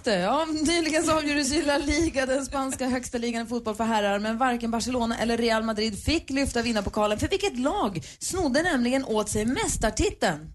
Just 0.00 0.04
det. 0.04 0.20
Ja, 0.20 0.44
nyligen 0.44 1.04
så 1.04 1.12
avgjordes 1.12 1.52
ju 1.52 1.64
La 1.64 1.78
Liga, 1.78 2.26
den 2.26 2.46
spanska 2.46 2.86
högsta 2.86 3.18
ligan 3.18 3.46
i 3.46 3.48
fotboll 3.48 3.74
för 3.74 3.84
herrar, 3.84 4.18
men 4.18 4.38
varken 4.38 4.70
Barcelona 4.70 5.18
eller 5.18 5.38
Real 5.38 5.62
Madrid 5.62 6.04
fick 6.04 6.30
lyfta 6.30 6.62
vinnarpokalen. 6.62 7.18
För 7.18 7.28
vilket 7.28 7.58
lag 7.58 8.04
snodde 8.18 8.62
nämligen 8.62 9.04
åt 9.04 9.28
sig 9.28 9.46
mästartiteln? 9.46 10.52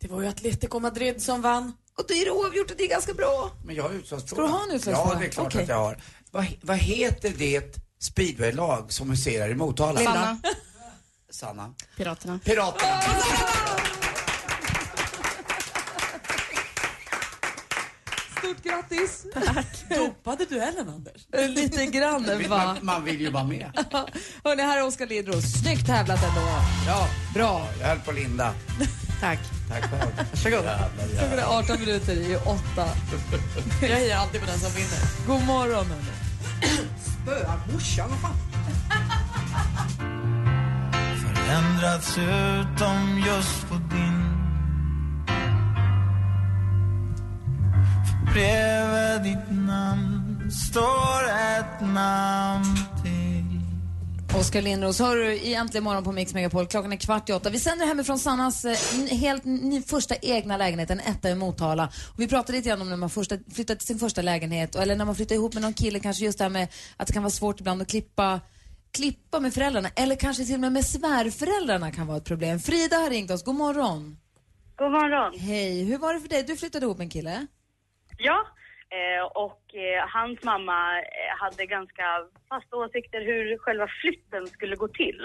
Det 0.00 0.08
var 0.08 0.22
ju 0.22 0.28
Atletico 0.28 0.78
Madrid 0.78 1.22
som 1.22 1.42
vann. 1.42 1.72
Och 1.98 2.04
då 2.08 2.14
är 2.14 2.24
det 2.24 2.30
oavgjort 2.30 2.70
och 2.70 2.76
det 2.76 2.84
är 2.84 2.88
ganska 2.88 3.14
bra. 3.14 3.50
Men 3.64 3.76
jag 3.76 3.82
har 3.82 3.90
utslagsfråga. 3.90 4.42
Ska 4.42 4.42
du 4.42 4.58
ha 4.58 4.64
en 4.64 4.76
utslagsfråga? 4.76 5.14
Ja, 5.14 5.20
det 5.20 5.26
är 5.26 5.30
klart 5.30 5.46
Okej. 5.46 5.62
att 5.62 5.68
jag 5.68 5.76
har. 5.76 6.02
Vad, 6.30 6.46
vad 6.62 6.76
heter 6.76 7.32
det 7.38 7.78
speedwaylag 7.98 8.92
som 8.92 9.10
huserar 9.10 9.48
i 9.48 9.54
Motala? 9.54 10.00
Sanna. 10.00 10.38
Sanna. 11.30 11.74
Piraterna. 11.96 12.38
Piraterna. 12.44 13.00
Stort 18.38 18.62
grattis! 18.62 19.26
Dopade 19.88 20.44
duellen, 20.44 20.88
Anders? 20.88 21.26
Lite 21.54 21.86
grann, 21.86 22.24
va? 22.48 22.56
Man, 22.56 22.76
man 22.82 23.04
vill 23.04 23.20
ju 23.20 23.30
vara 23.30 23.44
med. 23.44 23.70
Hörni, 24.44 24.62
här 24.62 24.78
är 24.78 24.86
Oskar 24.86 25.06
Lindros. 25.06 25.44
Snyggt 25.44 25.86
tävlat 25.86 26.22
ändå. 26.24 26.40
Ja, 26.86 27.08
Bra. 27.34 27.66
jag 27.80 27.86
höll 27.88 27.98
på 28.00 28.12
Linda. 28.12 28.54
Tack. 29.20 29.38
Tack 29.68 29.90
själv. 29.90 30.26
Varsågod. 30.32 30.64
Klockan 31.18 31.38
är 31.38 31.58
18 31.58 31.80
minuter 31.80 32.12
i 32.12 32.36
åtta. 32.36 32.88
Jag 33.80 33.88
hejar 33.88 34.18
alltid 34.18 34.40
på 34.40 34.46
den 34.46 34.58
som 34.58 34.70
vinner. 34.72 34.98
God 35.26 35.46
morgon, 35.46 35.86
hörni. 35.86 36.12
Spöa 37.22 37.60
morsan, 37.72 38.08
vad 38.10 38.18
fan. 38.20 38.36
Ändrats 41.50 42.18
utom 42.18 43.22
just 43.26 43.68
på 43.68 43.74
din 43.74 44.30
För 48.06 48.32
bredvid 48.32 49.32
ditt 49.32 49.66
namn 49.66 50.50
står 50.50 51.24
ett 51.24 51.80
namn 51.80 52.76
till 53.02 53.20
Oskar 54.40 54.62
Lindros, 54.62 54.98
hör 54.98 55.16
du 55.16 55.32
i 55.32 55.54
Äntligen 55.54 55.84
morgon 55.84 56.04
på 56.04 56.12
Mix 56.12 56.34
Megapol. 56.34 56.66
Klockan 56.66 56.92
är 56.92 56.96
kvart 56.96 57.28
i 57.28 57.32
åtta. 57.32 57.50
Vi 57.50 57.58
sänder 57.58 57.86
hemifrån 57.86 58.18
Sannas 58.18 58.64
eh, 58.64 58.76
helt 59.10 59.44
ny, 59.44 59.82
första 59.82 60.14
egna 60.16 60.56
lägenhet, 60.56 60.90
en 60.90 61.00
etta 61.00 61.30
i 61.30 61.34
Motala. 61.34 61.92
Och 62.12 62.20
vi 62.20 62.28
pratade 62.28 62.58
lite 62.58 62.68
grann 62.68 62.82
om 62.82 62.88
när 62.88 62.96
man 62.96 63.10
första, 63.10 63.36
flyttar 63.54 63.74
till 63.74 63.86
sin 63.86 63.98
första 63.98 64.22
lägenhet 64.22 64.76
eller 64.76 64.96
när 64.96 65.04
man 65.04 65.14
flyttar 65.14 65.34
ihop 65.34 65.54
med 65.54 65.62
någon 65.62 65.74
kille, 65.74 66.00
kanske 66.00 66.24
just 66.24 66.38
det 66.38 66.44
här 66.44 66.50
med 66.50 66.68
att 66.96 67.06
det 67.06 67.12
kan 67.12 67.22
vara 67.22 67.30
svårt 67.30 67.60
ibland 67.60 67.82
att 67.82 67.88
klippa 67.88 68.40
klippa 68.92 69.40
med 69.40 69.54
föräldrarna 69.54 69.88
eller 69.96 70.16
kanske 70.16 70.44
till 70.44 70.54
och 70.54 70.60
med 70.60 70.72
med 70.72 70.84
svärföräldrarna 70.84 71.90
kan 71.92 72.06
vara 72.06 72.16
ett 72.18 72.24
problem. 72.24 72.58
Frida 72.58 72.96
har 72.96 73.10
ringt 73.10 73.30
oss. 73.30 73.44
God 73.44 73.54
morgon. 73.54 74.16
God 74.76 74.92
morgon. 74.92 75.38
Hej. 75.38 75.84
Hur 75.84 75.98
var 75.98 76.14
det 76.14 76.20
för 76.20 76.28
dig? 76.28 76.42
Du 76.42 76.56
flyttade 76.56 76.84
ihop 76.86 76.98
med 76.98 77.04
en 77.04 77.10
kille? 77.10 77.46
Ja, 78.18 78.46
eh, 78.96 79.24
och 79.44 79.74
eh, 79.74 80.08
hans 80.08 80.44
mamma 80.44 80.98
eh, 80.98 81.32
hade 81.42 81.66
ganska 81.66 82.04
fasta 82.48 82.76
åsikter 82.76 83.20
hur 83.20 83.58
själva 83.58 83.86
flytten 84.00 84.46
skulle 84.46 84.76
gå 84.76 84.88
till. 84.88 85.20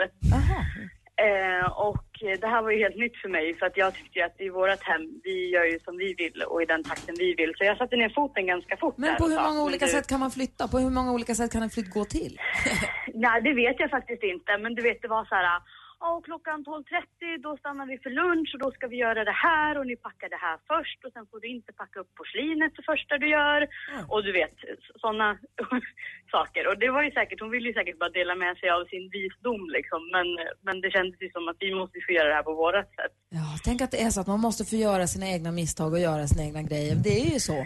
Eh, 1.18 1.66
och 1.88 2.06
det 2.42 2.48
här 2.48 2.62
var 2.62 2.72
ju 2.72 2.80
helt 2.80 2.96
nytt 2.96 3.18
för 3.22 3.30
mig 3.30 3.56
för 3.60 3.66
att 3.66 3.78
jag 3.78 3.94
tyckte 3.96 4.20
ju 4.20 4.26
att 4.26 4.42
i 4.42 4.50
vårat 4.50 4.84
hem, 4.84 5.02
vi 5.24 5.50
gör 5.50 5.64
ju 5.64 5.80
som 5.80 5.98
vi 5.98 6.14
vill 6.14 6.42
och 6.42 6.62
i 6.62 6.66
den 6.66 6.84
takten 6.84 7.16
vi 7.18 7.34
vill. 7.34 7.54
Så 7.58 7.64
jag 7.64 7.78
satte 7.78 7.96
ner 7.96 8.10
foten 8.10 8.46
ganska 8.48 8.78
fort 8.78 8.98
Men 8.98 9.16
på 9.16 9.26
hur 9.28 9.36
sa, 9.36 9.42
många 9.42 9.54
"Men 9.54 9.64
olika 9.64 9.86
du- 9.86 9.92
sätt 9.92 10.08
kan 10.08 10.20
man 10.20 10.32
flytta? 10.32 10.68
På 10.68 10.78
hur 10.80 10.90
många 10.90 11.12
olika 11.12 11.36
sätt 11.36 11.52
kan 11.52 11.64
en 11.64 11.70
flytt 11.70 11.94
gå 11.94 12.06
till? 12.06 12.40
Nej, 13.14 13.42
det 13.42 13.54
vet 13.54 13.80
jag 13.80 13.90
faktiskt 13.90 14.24
inte. 14.24 14.58
Men 14.58 14.76
du 14.76 14.82
vet, 14.82 15.02
det 15.02 15.08
var 15.08 15.26
så 15.26 15.36
här... 15.36 15.62
Ja, 16.06 16.22
klockan 16.30 16.60
12.30 16.66 17.44
då 17.48 17.52
stannar 17.58 17.86
vi 17.92 17.98
för 18.04 18.12
lunch 18.22 18.50
och 18.54 18.62
då 18.66 18.70
ska 18.72 18.88
vi 18.88 18.98
göra 19.06 19.22
det 19.32 19.38
här 19.48 19.72
och 19.80 19.88
ni 19.88 19.96
packar 20.08 20.30
det 20.36 20.42
här 20.46 20.58
först 20.72 21.00
och 21.06 21.12
sen 21.16 21.26
får 21.32 21.40
du 21.40 21.48
inte 21.58 21.72
packa 21.82 22.00
upp 22.02 22.12
porslinet 22.20 22.72
det 22.78 22.86
första 22.92 23.14
du 23.24 23.28
gör. 23.38 23.62
Och 24.12 24.22
du 24.28 24.32
vet, 24.40 24.56
sådana 25.04 25.28
saker. 26.36 26.64
Och 26.70 26.78
det 26.84 26.90
var 26.96 27.04
ju 27.08 27.12
säkert, 27.12 27.40
hon 27.44 27.52
ville 27.56 27.68
ju 27.70 27.74
säkert 27.80 28.00
bara 28.04 28.14
dela 28.20 28.36
med 28.44 28.54
sig 28.58 28.70
av 28.76 28.82
sin 28.94 29.06
visdom 29.18 29.64
liksom. 29.78 30.02
Men, 30.16 30.28
men 30.68 30.76
det 30.84 30.92
kändes 30.96 31.18
ju 31.26 31.30
som 31.36 31.44
att 31.48 31.60
vi 31.60 31.70
måste 31.82 31.98
få 32.06 32.12
göra 32.18 32.30
det 32.30 32.38
här 32.40 32.50
på 32.50 32.54
vårat 32.64 32.90
sätt. 33.00 33.14
Ja, 33.40 33.48
tänk 33.68 33.78
att 33.82 33.92
det 33.92 34.02
är 34.08 34.10
så 34.10 34.22
att 34.22 34.32
man 34.34 34.42
måste 34.48 34.64
få 34.72 34.76
göra 34.88 35.08
sina 35.08 35.28
egna 35.36 35.52
misstag 35.52 35.90
och 35.94 36.04
göra 36.10 36.24
sina 36.28 36.44
egna 36.48 36.62
grejer. 36.70 36.96
Det 37.08 37.16
är 37.26 37.30
ju 37.36 37.40
så. 37.50 37.58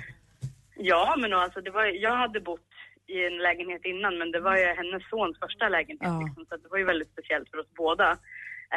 Ja, 0.81 1.15
men 1.21 1.33
alltså 1.33 1.61
det 1.61 1.71
var, 1.71 1.85
jag 1.85 2.15
hade 2.23 2.39
bott 2.39 2.68
i 3.15 3.25
en 3.25 3.37
lägenhet 3.37 3.85
innan 3.85 4.17
men 4.17 4.31
det 4.31 4.39
var 4.39 4.57
ju 4.57 4.65
hennes 4.65 5.09
sons 5.09 5.39
första 5.39 5.69
lägenhet 5.69 6.11
Ja. 6.13 6.21
liksom, 6.25 6.45
så 6.45 6.57
det 6.57 6.69
var 6.69 6.77
ju 6.77 6.85
väldigt 6.85 7.11
speciellt 7.11 7.49
för 7.49 7.57
oss 7.57 7.73
båda. 7.83 8.09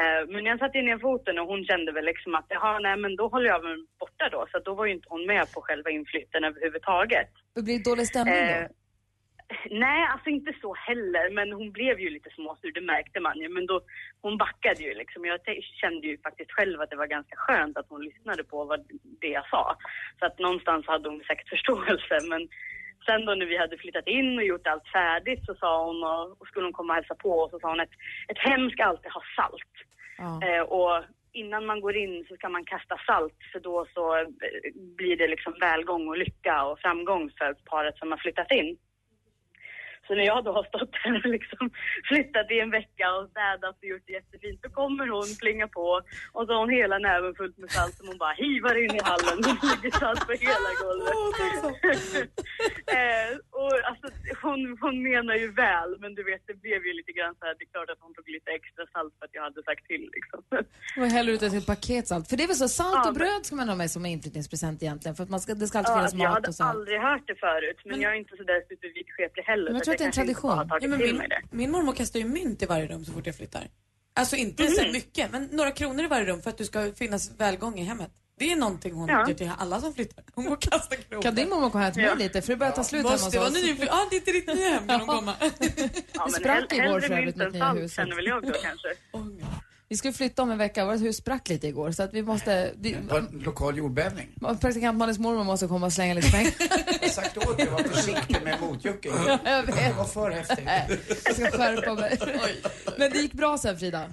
Eh, 0.00 0.20
men 0.32 0.44
jag 0.44 0.58
satte 0.58 0.82
ner 0.82 0.98
foten 0.98 1.38
och 1.38 1.46
hon 1.46 1.64
kände 1.64 1.92
väl 1.92 2.04
liksom 2.04 2.34
att 2.34 2.46
jaha, 2.48 2.78
nej 2.78 2.96
men 2.96 3.16
då 3.16 3.28
håller 3.28 3.48
jag 3.48 3.64
mig 3.64 3.76
borta 4.00 4.28
då. 4.32 4.46
Så 4.52 4.58
då 4.58 4.74
var 4.74 4.86
ju 4.86 4.92
inte 4.92 5.08
hon 5.10 5.26
med 5.26 5.52
på 5.52 5.60
själva 5.60 5.90
inflytten 5.90 6.44
överhuvudtaget. 6.44 7.30
Det 7.54 7.62
blir 7.62 7.84
dålig 7.90 8.06
stämning 8.06 8.34
då. 8.34 8.60
Eh, 8.60 8.66
Nej, 9.70 10.06
alltså 10.12 10.28
inte 10.30 10.52
så 10.60 10.74
heller, 10.74 11.30
men 11.30 11.52
hon 11.52 11.72
blev 11.72 12.00
ju 12.00 12.10
lite 12.10 12.30
småsur, 12.30 12.72
det 12.72 12.80
märkte 12.80 13.20
man 13.20 13.38
ju. 13.38 13.48
Men 13.48 13.66
då, 13.66 13.80
hon 14.20 14.38
backade 14.38 14.82
ju 14.82 14.94
liksom. 14.94 15.24
Jag 15.24 15.40
kände 15.80 16.06
ju 16.06 16.18
faktiskt 16.18 16.52
själv 16.52 16.80
att 16.80 16.90
det 16.90 16.96
var 16.96 17.06
ganska 17.06 17.36
skönt 17.36 17.76
att 17.76 17.88
hon 17.88 18.04
lyssnade 18.04 18.44
på 18.44 18.64
vad 18.64 18.80
det 19.20 19.28
jag 19.28 19.48
sa. 19.48 19.76
Så 20.18 20.26
att 20.26 20.38
någonstans 20.38 20.86
hade 20.86 21.08
hon 21.08 21.22
säkert 21.28 21.48
förståelse. 21.48 22.18
Men 22.28 22.48
sen 23.06 23.24
då 23.24 23.34
när 23.34 23.46
vi 23.46 23.56
hade 23.56 23.76
flyttat 23.76 24.06
in 24.06 24.38
och 24.38 24.44
gjort 24.44 24.66
allt 24.66 24.88
färdigt 24.88 25.46
så 25.46 25.54
sa 25.54 25.86
hon, 25.86 26.04
och, 26.04 26.46
skulle 26.46 26.66
hon 26.66 26.72
komma 26.72 26.92
och 26.92 26.94
hälsa 26.94 27.14
på, 27.14 27.30
och 27.30 27.50
så 27.50 27.58
sa 27.60 27.68
hon 27.68 27.80
att 27.80 27.96
ett 28.28 28.38
hem 28.38 28.70
ska 28.70 28.84
alltid 28.84 29.12
ha 29.12 29.22
salt. 29.36 29.74
Eh, 30.44 30.62
och 30.62 31.04
innan 31.32 31.66
man 31.66 31.80
går 31.80 31.96
in 31.96 32.24
så 32.28 32.36
ska 32.36 32.48
man 32.48 32.64
kasta 32.64 32.96
salt 33.06 33.38
för 33.52 33.60
då 33.60 33.86
så 33.94 34.16
eh, 34.16 34.26
blir 34.96 35.16
det 35.16 35.28
liksom 35.28 35.54
välgång 35.60 36.08
och 36.08 36.18
lycka 36.18 36.64
och 36.64 36.78
framgång 36.78 37.30
för 37.38 37.54
paret 37.54 37.98
som 37.98 38.10
har 38.10 38.18
flyttat 38.18 38.50
in. 38.50 38.76
Så 40.06 40.14
när 40.14 40.26
jag 40.32 40.44
då 40.44 40.52
har 40.52 40.64
stått 40.72 40.94
här 41.02 41.14
och 41.24 41.30
liksom 41.36 41.70
flyttat 42.08 42.50
i 42.50 42.60
en 42.64 42.70
vecka 42.70 43.06
och 43.16 43.28
städat 43.30 43.76
och 43.82 43.88
gjort 43.92 44.06
det 44.06 44.12
jättefint, 44.12 44.60
så 44.64 44.68
kommer 44.80 45.06
hon 45.16 45.28
plinga 45.40 45.68
på 45.68 45.88
och 46.36 46.44
så 46.46 46.52
har 46.52 46.60
hon 46.64 46.70
hela 46.80 46.98
näven 46.98 47.34
fullt 47.34 47.58
med 47.58 47.70
salt 47.70 47.94
som 47.98 48.06
hon 48.08 48.18
bara 48.18 48.36
hivar 48.44 48.74
in 48.84 48.94
i 49.00 49.02
hallen. 49.10 49.36
Det 49.46 49.54
ligger 49.70 49.92
salt 50.02 50.22
på 50.28 50.32
hela 50.46 50.70
golvet. 50.82 51.14
eh, 52.98 53.30
och 53.60 53.74
alltså, 53.90 54.06
hon, 54.44 54.60
hon 54.84 55.02
menar 55.10 55.34
ju 55.42 55.48
väl, 55.64 55.90
men 56.02 56.10
du 56.14 56.22
vet, 56.30 56.42
det 56.46 56.56
blev 56.64 56.80
ju 56.88 56.92
lite 57.00 57.12
grann 57.12 57.34
så 57.38 57.44
här, 57.46 57.54
det 57.58 57.64
är 57.66 57.70
klart 57.76 57.90
att 57.90 58.00
hon 58.04 58.14
tog 58.14 58.28
lite 58.36 58.50
extra 58.58 58.84
salt 58.94 59.12
för 59.18 59.24
att 59.26 59.34
jag 59.38 59.42
hade 59.42 59.62
sagt 59.62 59.84
till 59.86 60.04
liksom. 60.16 60.40
Och 61.00 61.06
häller 61.16 61.32
ut 61.32 61.42
ett 61.42 61.52
helt 61.52 61.66
paket 61.66 62.06
salt. 62.08 62.28
För 62.28 62.36
det 62.36 62.44
är 62.46 62.50
väl 62.52 62.56
så, 62.56 62.68
salt 62.68 63.08
och 63.08 63.14
bröd 63.14 63.42
ska 63.46 63.56
man 63.56 63.68
ha 63.68 63.76
med 63.76 63.90
som 63.90 64.06
inflyttningspresent 64.06 64.82
egentligen. 64.82 65.14
För 65.16 65.22
att 65.24 65.30
man 65.34 65.40
ska, 65.40 65.54
det 65.54 65.66
ska 65.66 65.78
alltid 65.78 65.92
Ja, 65.92 65.96
finnas 65.98 66.12
jag 66.12 66.18
mat 66.18 66.34
hade 66.34 66.48
och 66.48 66.54
så. 66.54 66.64
aldrig 66.64 66.98
hört 67.00 67.26
det 67.26 67.38
förut, 67.46 67.80
men, 67.84 68.00
jag 68.00 68.12
är 68.12 68.16
inte 68.16 68.36
så 68.36 68.44
där 68.52 68.60
supervidskeplig 68.68 69.42
heller. 69.42 69.70
Men 69.70 69.74
jag 69.74 69.84
tror 69.84 69.94
att 69.94 70.00
det 70.02 70.04
är 70.04 70.06
en 70.06 70.12
tradition. 70.26 70.50
Ja, 70.80 70.88
men 70.88 70.98
till 71.00 71.14
min, 71.14 71.22
min 71.50 71.70
mormor 71.70 71.92
kastar 71.92 72.20
ju 72.20 72.26
mynt 72.28 72.62
i 72.62 72.66
varje 72.66 72.86
rum 72.86 73.04
så 73.04 73.12
fort 73.12 73.26
jag 73.26 73.34
flyttar. 73.36 73.68
Alltså 74.14 74.36
inte 74.36 74.68
så 74.68 74.82
Mhm. 74.82 74.92
mycket, 74.92 75.32
men 75.32 75.44
några 75.52 75.70
kronor 75.70 76.04
i 76.04 76.08
varje 76.08 76.26
rum 76.26 76.42
för 76.42 76.50
att 76.50 76.58
du 76.58 76.64
ska 76.64 76.92
finnas 76.92 77.30
välgång 77.38 77.78
i 77.78 77.84
hemmet. 77.84 78.10
Det 78.38 78.52
är 78.52 78.56
någonting 78.56 78.94
hon 78.94 79.08
Ja. 79.08 79.28
gör 79.28 79.34
till 79.34 79.50
alla 79.58 79.80
som 79.80 79.94
flyttar. 79.94 80.24
Hon 80.34 80.44
går 80.44 80.52
och 80.52 80.60
kastar 80.62 80.96
kronor. 80.96 81.22
Kan 81.22 81.34
din 81.34 81.48
mormor 81.48 81.70
komma 81.70 81.84
hem 81.84 81.92
till 81.92 82.02
mig 82.02 82.10
Ja. 82.10 82.14
lite? 82.16 82.42
För 82.42 82.52
det 82.52 82.56
börjar 82.56 82.72
ta 82.72 82.84
slut 82.84 82.98
hemma 83.02 83.12
hos 83.12 83.22
Måste 83.24 83.38
vara 83.38 83.48
oss. 83.48 83.54
Ja, 83.80 84.06
det 84.10 84.16
är 84.16 84.18
inte 84.18 84.32
ditt 84.32 84.46
nya 84.46 84.68
hem 84.68 84.88
kan 84.88 85.00
hon 85.00 85.08
komma. 85.08 85.34
Ja, 85.40 85.50
Det 85.58 85.92
men 86.18 86.30
sprack 86.30 86.72
igår 86.72 86.82
hellre 86.82 87.00
för 87.00 87.14
övrigt, 87.14 87.36
mynt 87.36 87.40
än 87.40 87.44
mitt 87.46 87.52
nya 87.54 87.64
salt, 87.64 87.78
huset. 87.80 87.96
känner 87.96 88.16
väl 88.16 88.26
jag 88.26 88.42
då 88.42 88.52
kanske. 88.52 88.88
Vi 89.92 89.96
skulle 89.96 90.12
flytta 90.12 90.42
om 90.42 90.50
en 90.50 90.59
vecka. 90.59 90.85
Vårt 90.85 91.00
hus 91.00 91.16
sprack 91.16 91.48
lite 91.48 91.68
igår. 91.68 91.90
Så 91.90 92.02
att 92.02 92.14
vi 92.14 92.22
måste... 92.22 92.72
Det 92.76 92.96
var 93.11 93.18
en 93.18 93.42
lokal 93.44 93.78
jordbävning. 93.78 94.28
praktikant 94.61 94.98
Malins 94.98 95.18
mormor 95.18 95.44
måste 95.44 95.66
komma 95.66 95.87
och 95.87 95.92
slänga 95.92 96.14
lite 96.14 96.31
pengar. 96.31 96.52
Jag 96.59 96.98
har 97.00 97.09
sagt 97.09 97.37
åt 97.37 97.57
dig 97.57 97.66
att 97.66 97.72
vara 97.72 97.85
försiktig 97.85 98.37
med 98.44 98.61
motjucken. 98.61 99.12
Ja, 99.26 99.38
jag 99.44 99.62
vet. 99.62 99.76
Det 99.76 99.94
var 99.96 100.05
för 100.05 100.31
häftigt. 100.31 100.68
Jag 101.24 101.35
ska 101.35 101.50
skärpa 101.50 101.94
mig. 101.94 102.18
Men 102.98 103.11
det 103.11 103.18
gick 103.18 103.33
bra 103.33 103.59
sen 103.59 103.78
Frida? 103.78 104.12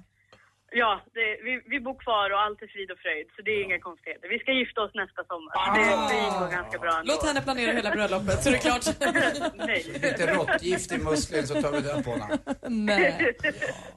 Ja, 0.71 1.01
det, 1.13 1.27
vi, 1.45 1.53
vi 1.73 1.79
bor 1.79 1.97
kvar 2.05 2.27
och 2.33 2.41
allt 2.45 2.61
är 2.61 2.67
frid 2.67 2.91
och 2.91 2.99
fröjd, 2.99 3.27
så 3.35 3.41
det 3.41 3.51
är 3.51 3.63
inga 3.63 3.79
konstigheter. 3.79 4.27
Vi 4.29 4.39
ska 4.39 4.51
gifta 4.51 4.81
oss 4.81 4.91
nästa 5.01 5.21
sommar. 5.31 5.51
så 5.55 5.71
Det, 5.77 5.85
det 6.11 6.19
gick 6.25 6.51
ganska 6.59 6.77
bra 6.79 6.91
ändå. 6.99 7.11
Låt 7.13 7.27
henne 7.27 7.41
planera 7.41 7.71
hela 7.71 7.91
bröllopet 7.91 8.43
så 8.43 8.49
är 8.49 8.53
det 8.53 8.59
klart. 8.67 8.85
Nej. 9.67 9.81
Lite 9.93 10.33
råttgift 10.35 10.91
i 10.91 10.97
muskeln 10.97 11.47
så 11.47 11.61
tar 11.61 11.71
vi 11.71 11.81
död 11.81 12.03
på 12.05 12.11
honom. 12.11 12.37
Nej. 12.67 13.35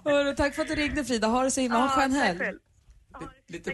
Hörru, 0.05 0.35
tack 0.35 0.55
för 0.55 0.63
att 0.63 0.69
du 0.69 0.75
ringde 0.75 1.05
Frida. 1.05 1.27
Ha 1.27 1.43
det 1.45 1.51
så 1.51 1.61
himla. 1.61 1.79
Ha 1.79 1.85
en 1.85 1.91
Ja, 1.91 2.01
skön 2.01 2.13
helg. 2.13 2.59
Lite. 3.49 3.71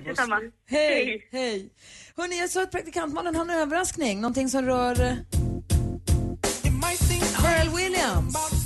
Hej, 0.66 1.28
hej. 1.32 1.70
Hörni, 2.16 2.38
jag 2.40 2.50
sa 2.50 2.62
att 2.62 2.70
praktikantmannen 2.70 3.36
har 3.36 3.42
en 3.42 3.50
överraskning. 3.50 4.20
Någonting 4.20 4.48
som 4.48 4.66
rör... 4.66 4.94
Pharrell 7.42 7.68
Williams. 7.76 8.57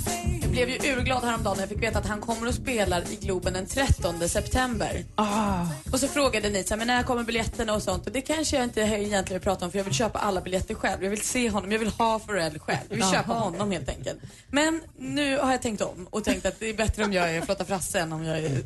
Blev 0.53 0.69
ju 0.69 0.93
urglad 0.93 1.23
häromdagen 1.23 1.57
när 1.57 1.63
jag 1.63 1.69
fick 1.69 1.81
veta 1.81 1.99
att 1.99 2.07
han 2.07 2.21
kommer 2.21 2.47
och 2.47 2.53
spelar 2.53 3.01
i 3.11 3.15
Globen 3.15 3.53
den 3.53 3.65
13 3.65 4.29
september. 4.29 5.05
Ah. 5.15 5.65
Och 5.91 5.99
så 5.99 6.07
frågade 6.07 6.49
ni 6.49 6.63
så 6.63 6.69
här, 6.69 6.77
men 6.77 6.87
när 6.87 7.03
kommer 7.03 7.23
biljetterna 7.23 7.73
och 7.73 7.83
sånt? 7.83 8.05
Och 8.05 8.11
det 8.11 8.21
kanske 8.21 8.55
jag 8.55 8.63
inte 8.63 8.81
egentligen 8.81 9.25
vill 9.39 9.39
prata 9.39 9.65
om 9.65 9.71
för 9.71 9.79
jag 9.79 9.85
vill 9.85 9.93
köpa 9.93 10.19
alla 10.19 10.41
biljetter 10.41 10.75
själv. 10.75 11.03
Jag 11.03 11.09
vill 11.09 11.21
se 11.21 11.49
honom, 11.49 11.71
jag 11.71 11.79
vill 11.79 11.87
ha 11.87 12.19
Pharrell 12.19 12.59
själv. 12.59 12.79
Jag 12.89 12.95
vill 12.95 13.05
köpa 13.05 13.23
Jaha. 13.27 13.39
honom 13.39 13.71
helt 13.71 13.89
enkelt. 13.89 14.19
Men 14.51 14.81
nu 14.97 15.37
har 15.37 15.51
jag 15.51 15.61
tänkt 15.61 15.81
om 15.81 16.07
och 16.09 16.23
tänkt 16.23 16.45
att 16.45 16.59
det 16.59 16.69
är 16.69 16.73
bättre 16.73 17.03
om 17.03 17.13
jag 17.13 17.35
är 17.35 17.41
Flotta 17.41 17.65
Frasse 17.65 17.99
än 17.99 18.13
om 18.13 18.23
jag 18.23 18.37
är 18.37 18.63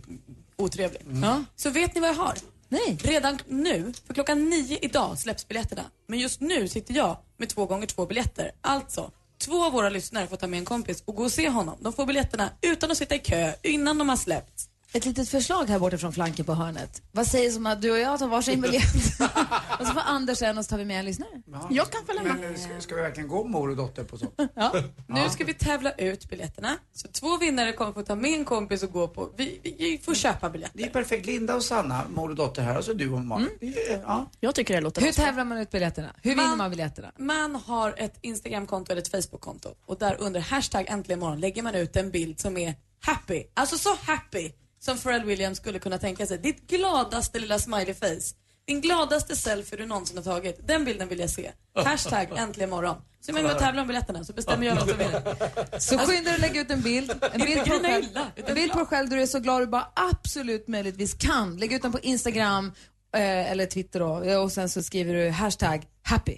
otrevlig. 0.55 1.01
Ja. 1.23 1.43
Så 1.55 1.69
vet 1.69 1.95
ni 1.95 2.01
vad 2.01 2.09
jag 2.09 2.15
har? 2.15 2.33
Nej. 2.69 2.97
Redan 3.03 3.39
nu, 3.47 3.93
för 4.07 4.13
klockan 4.13 4.49
nio 4.49 4.77
idag 4.81 5.19
släpps 5.19 5.47
biljetterna. 5.47 5.83
Men 6.07 6.19
just 6.19 6.41
nu 6.41 6.67
sitter 6.67 6.93
jag 6.93 7.17
med 7.37 7.49
två 7.49 7.65
gånger 7.65 7.87
två 7.87 8.05
biljetter. 8.05 8.51
Alltså, 8.61 9.11
två 9.37 9.65
av 9.65 9.71
våra 9.71 9.89
lyssnare 9.89 10.27
får 10.27 10.37
ta 10.37 10.47
med 10.47 10.59
en 10.59 10.65
kompis 10.65 11.03
och 11.05 11.15
gå 11.15 11.23
och 11.23 11.31
se 11.31 11.49
honom. 11.49 11.77
De 11.79 11.93
får 11.93 12.05
biljetterna 12.05 12.49
utan 12.61 12.91
att 12.91 12.97
sitta 12.97 13.15
i 13.15 13.19
kö, 13.19 13.53
innan 13.63 13.97
de 13.97 14.09
har 14.09 14.17
släppts. 14.17 14.69
Ett 14.93 15.05
litet 15.05 15.29
förslag 15.29 15.65
här 15.69 15.79
borta 15.79 15.97
från 15.97 16.13
flanken 16.13 16.45
på 16.45 16.53
hörnet. 16.53 17.01
Vad 17.11 17.27
sägs 17.27 17.57
om 17.57 17.65
att 17.65 17.81
du 17.81 17.91
och 17.91 17.99
jag 17.99 18.19
tar 18.19 18.27
varsin 18.27 18.61
biljett? 18.61 18.83
och 19.79 19.87
så 19.87 19.93
får 19.93 20.01
Anders 20.05 20.41
en 20.41 20.57
och 20.57 20.65
så 20.65 20.69
tar 20.69 20.77
vi 20.77 20.85
med 20.85 20.99
en 20.99 21.05
lyssnare. 21.05 21.29
Jag 21.69 21.91
kan 21.91 22.05
följa 22.05 22.23
med. 22.23 22.35
Men 22.39 22.53
eh, 22.53 22.59
ska, 22.59 22.81
ska 22.81 22.95
vi 22.95 23.01
verkligen 23.01 23.29
gå 23.29 23.43
mor 23.43 23.69
och 23.69 23.75
dotter 23.75 24.03
på 24.03 24.17
sånt? 24.17 24.33
Nu 25.07 25.29
ska 25.29 25.43
vi 25.43 25.53
tävla 25.53 25.91
ut 25.91 26.29
biljetterna. 26.29 26.77
Så 26.93 27.07
två 27.07 27.37
vinnare 27.37 27.73
kommer 27.73 27.91
få 27.93 28.01
ta 28.03 28.15
med 28.15 28.33
en 28.33 28.45
kompis 28.45 28.83
och 28.83 28.91
gå 28.91 29.07
på. 29.07 29.29
Vi, 29.37 29.59
vi, 29.63 30.01
får 30.03 30.13
köpa 30.13 30.49
biljetter. 30.49 30.77
Det 30.77 30.83
är 30.83 30.89
perfekt. 30.89 31.25
Linda 31.25 31.55
och 31.55 31.63
Sanna, 31.63 32.03
mor 32.09 32.29
och 32.29 32.35
dotter 32.35 32.61
här 32.61 32.77
och 32.77 32.83
så 32.83 32.93
du 32.93 33.11
och 33.11 33.21
Malin. 33.21 33.49
Är- 33.61 34.01
Ja. 34.07 34.25
Jag 34.39 34.55
tycker 34.55 34.73
det 34.73 34.81
låter 34.81 35.01
Hur 35.01 35.11
tävlar 35.11 35.43
man 35.45 35.57
ut 35.57 35.71
biljetterna? 35.71 36.09
Hur 36.21 36.35
vinner 36.35 36.55
man 36.55 36.69
biljetterna? 36.69 37.11
Man 37.17 37.55
har 37.55 37.95
ett 37.97 38.17
Instagramkonto 38.21 38.91
eller 38.91 39.01
ett 39.01 39.11
Facebookkonto 39.11 39.69
och 39.85 39.97
där 39.97 40.15
under 40.19 40.39
hashtag 40.39 40.85
äntligen 40.89 41.19
morgon 41.19 41.39
lägger 41.39 41.63
man 41.63 41.75
ut 41.75 41.95
en 41.95 42.11
bild 42.11 42.39
som 42.39 42.57
är 42.57 42.75
happy. 43.01 43.43
Alltså 43.53 43.77
så 43.77 43.89
happy 44.01 44.51
som 44.79 44.97
Pharrell 44.97 45.25
Williams 45.25 45.57
skulle 45.57 45.79
kunna 45.79 45.97
tänka 45.97 46.25
sig. 46.25 46.37
Ditt 46.37 46.67
gladaste 46.67 47.39
lilla 47.39 47.59
smiley 47.59 47.93
face. 47.93 48.35
Din 48.67 48.81
gladaste 48.81 49.35
selfie 49.35 49.77
du 49.77 49.85
någonsin 49.85 50.17
har 50.17 50.23
tagit. 50.23 50.67
Den 50.67 50.85
bilden 50.85 51.07
vill 51.07 51.19
jag 51.19 51.29
se. 51.29 51.51
Hashtag 51.75 52.27
äntligen 52.37 52.69
morgon. 52.69 53.01
Så 53.19 53.33
man 53.33 53.43
med 53.43 53.51
och 53.51 53.59
tävlar 53.59 53.81
om 53.81 53.87
biljetterna 53.87 54.23
så 54.23 54.33
bestämmer 54.33 54.65
jag 54.65 54.75
vem 54.75 54.87
som 54.87 54.97
vinner. 54.97 55.79
Så 55.79 55.97
skynda 55.97 56.23
dig 56.23 56.33
att 56.33 56.41
lägga 56.41 56.61
ut 56.61 56.71
en 56.71 56.81
bild. 56.81 57.11
En 57.33 57.41
bild 57.41 57.63
på 57.65 57.69
dig 57.69 57.91
själv, 57.91 58.05
en 58.35 58.55
bild 58.55 58.71
på 58.71 58.77
dig 58.77 58.87
själv 58.87 59.09
där 59.09 59.17
du 59.17 59.23
är 59.23 59.27
så 59.27 59.39
glad 59.39 59.61
du 59.61 59.67
bara 59.67 59.87
absolut 59.95 60.67
möjligtvis 60.67 61.13
kan. 61.13 61.57
Lägg 61.57 61.73
ut 61.73 61.81
den 61.81 61.91
på 61.91 61.99
Instagram 61.99 62.73
eh, 63.15 63.51
eller 63.51 63.65
Twitter 63.65 63.99
då 63.99 64.41
och 64.43 64.51
sen 64.51 64.69
så 64.69 64.83
skriver 64.83 65.13
du 65.13 65.29
hashtag 65.29 65.87
happy. 66.03 66.37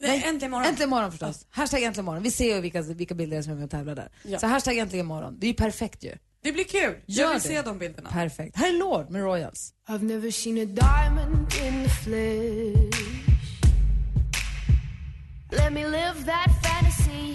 Nej, 0.00 0.24
äntligen 0.26 0.50
morgon. 0.50 0.66
Äntligen 0.66 0.90
morgon 0.90 1.10
förstås. 1.10 1.46
Hashtag 1.50 1.82
äntligen 1.82 2.04
morgon. 2.04 2.22
Vi 2.22 2.30
ser 2.30 2.54
ju 2.54 2.60
vilka, 2.60 2.82
vilka 2.82 3.14
bilder 3.14 3.42
som 3.42 3.52
är 3.52 3.56
med 3.56 3.64
och 3.64 3.70
tävlar 3.70 3.94
där. 3.94 4.10
Ja. 4.22 4.38
Så 4.38 4.46
hashtag 4.46 4.78
äntligen 4.78 5.06
morgon. 5.06 5.36
Det 5.38 5.46
är 5.46 5.48
ju 5.48 5.54
perfekt 5.54 6.04
ju. 6.04 6.12
Det 6.42 6.52
blir 6.52 6.64
kul. 6.64 6.94
Gör 7.06 7.24
jag 7.24 7.32
vill 7.32 7.42
det. 7.42 7.48
se 7.48 7.62
de 7.62 7.78
bilderna. 7.78 8.10
Perfekt. 8.10 8.56
Här 8.56 8.68
är 8.68 8.78
Lord 8.78 9.10
med 9.10 9.22
Royals. 9.22 9.72
I've 9.88 10.02
never 10.02 10.30
seen 10.30 10.56
a 10.58 10.64
diamond 10.64 11.38
in 11.66 11.84
the 11.84 11.90
flesh. 11.90 13.08
Let 15.50 15.72
me 15.72 15.84
live 15.86 16.14
that 16.26 16.50
fantasy. 16.64 17.34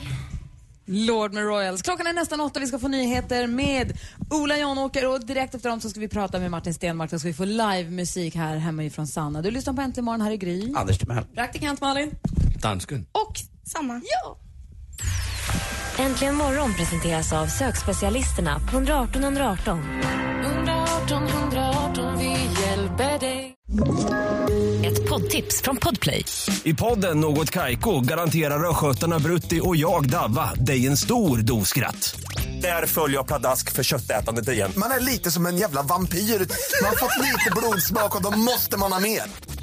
Lord 0.86 1.34
med 1.34 1.44
Royals. 1.44 1.82
Klockan 1.82 2.08
är 2.08 2.14
nästan 2.14 2.42
åtta. 2.42 2.60
Vi 2.60 2.68
ska 2.68 2.80
få 2.80 2.88
nyheter 2.88 3.48
med 3.48 3.98
Ola 4.30 4.58
Janåker 4.58 5.08
och 5.14 5.26
direkt 5.26 5.56
efter 5.56 5.70
dem 5.70 5.82
så 5.82 5.90
ska 5.90 6.00
vi 6.00 6.08
prata 6.08 6.40
med 6.40 6.52
Martin 6.52 6.74
Stenmark. 6.74 7.12
Då 7.12 7.20
ska 7.20 7.28
vi 7.28 7.34
få 7.34 7.46
livemusik 7.46 8.36
här 8.36 8.58
hemma 8.58 8.84
ifrån 8.84 9.08
Sanna. 9.08 9.42
Du 9.42 9.52
lyssnar 9.52 9.74
på 9.74 9.82
Äntligen 9.82 10.06
morgon. 10.06 10.22
Här 10.22 10.32
är 10.32 10.36
Gry. 10.36 10.74
Anders 10.76 10.98
Timell. 10.98 11.24
Praktikant 11.36 11.82
Malin. 11.82 12.12
Dansken. 12.62 13.06
Och 13.12 13.40
Sanna. 13.64 14.02
Ja. 14.24 14.38
Äntligen 16.00 16.36
morgon 16.36 16.74
presenteras 16.74 17.34
av 17.34 17.48
sökspecialisterna 17.48 18.60
på 18.60 18.78
118 18.78 19.24
118. 19.24 19.80
118 20.46 21.28
118, 21.28 22.18
vi 22.18 22.30
hjälper 22.62 23.20
dig. 23.20 23.54
Ett 24.86 25.10
poddtips 25.10 25.62
från 25.62 25.78
Podplay. 25.78 26.26
I 26.64 26.74
podden 26.74 27.20
Något 27.20 27.52
Kaiko 27.52 28.00
garanterar 28.02 28.70
östgötarna 28.70 29.20
Brutti 29.20 29.60
och 29.64 29.76
jag, 29.76 30.10
Davva, 30.10 30.54
dig 30.54 30.88
en 30.88 30.98
stor 30.98 31.38
dos 31.38 31.70
skratt. 31.70 32.16
Där 32.62 32.86
följer 32.86 33.18
jag 33.18 33.28
pladask 33.28 33.72
för 33.72 33.84
köttätandet 33.84 34.50
igen. 34.50 34.72
Man 34.78 34.92
är 34.92 35.00
lite 35.00 35.32
som 35.32 35.46
en 35.46 35.58
jävla 35.58 35.82
vampyr. 35.82 36.18
Man 36.18 36.90
har 36.90 36.96
fått 36.96 37.18
lite 37.22 37.50
blodsmak 37.56 38.16
och 38.16 38.24
då 38.24 38.38
måste 38.38 38.78
man 38.78 38.92
ha 38.92 39.00
mer. 39.00 39.22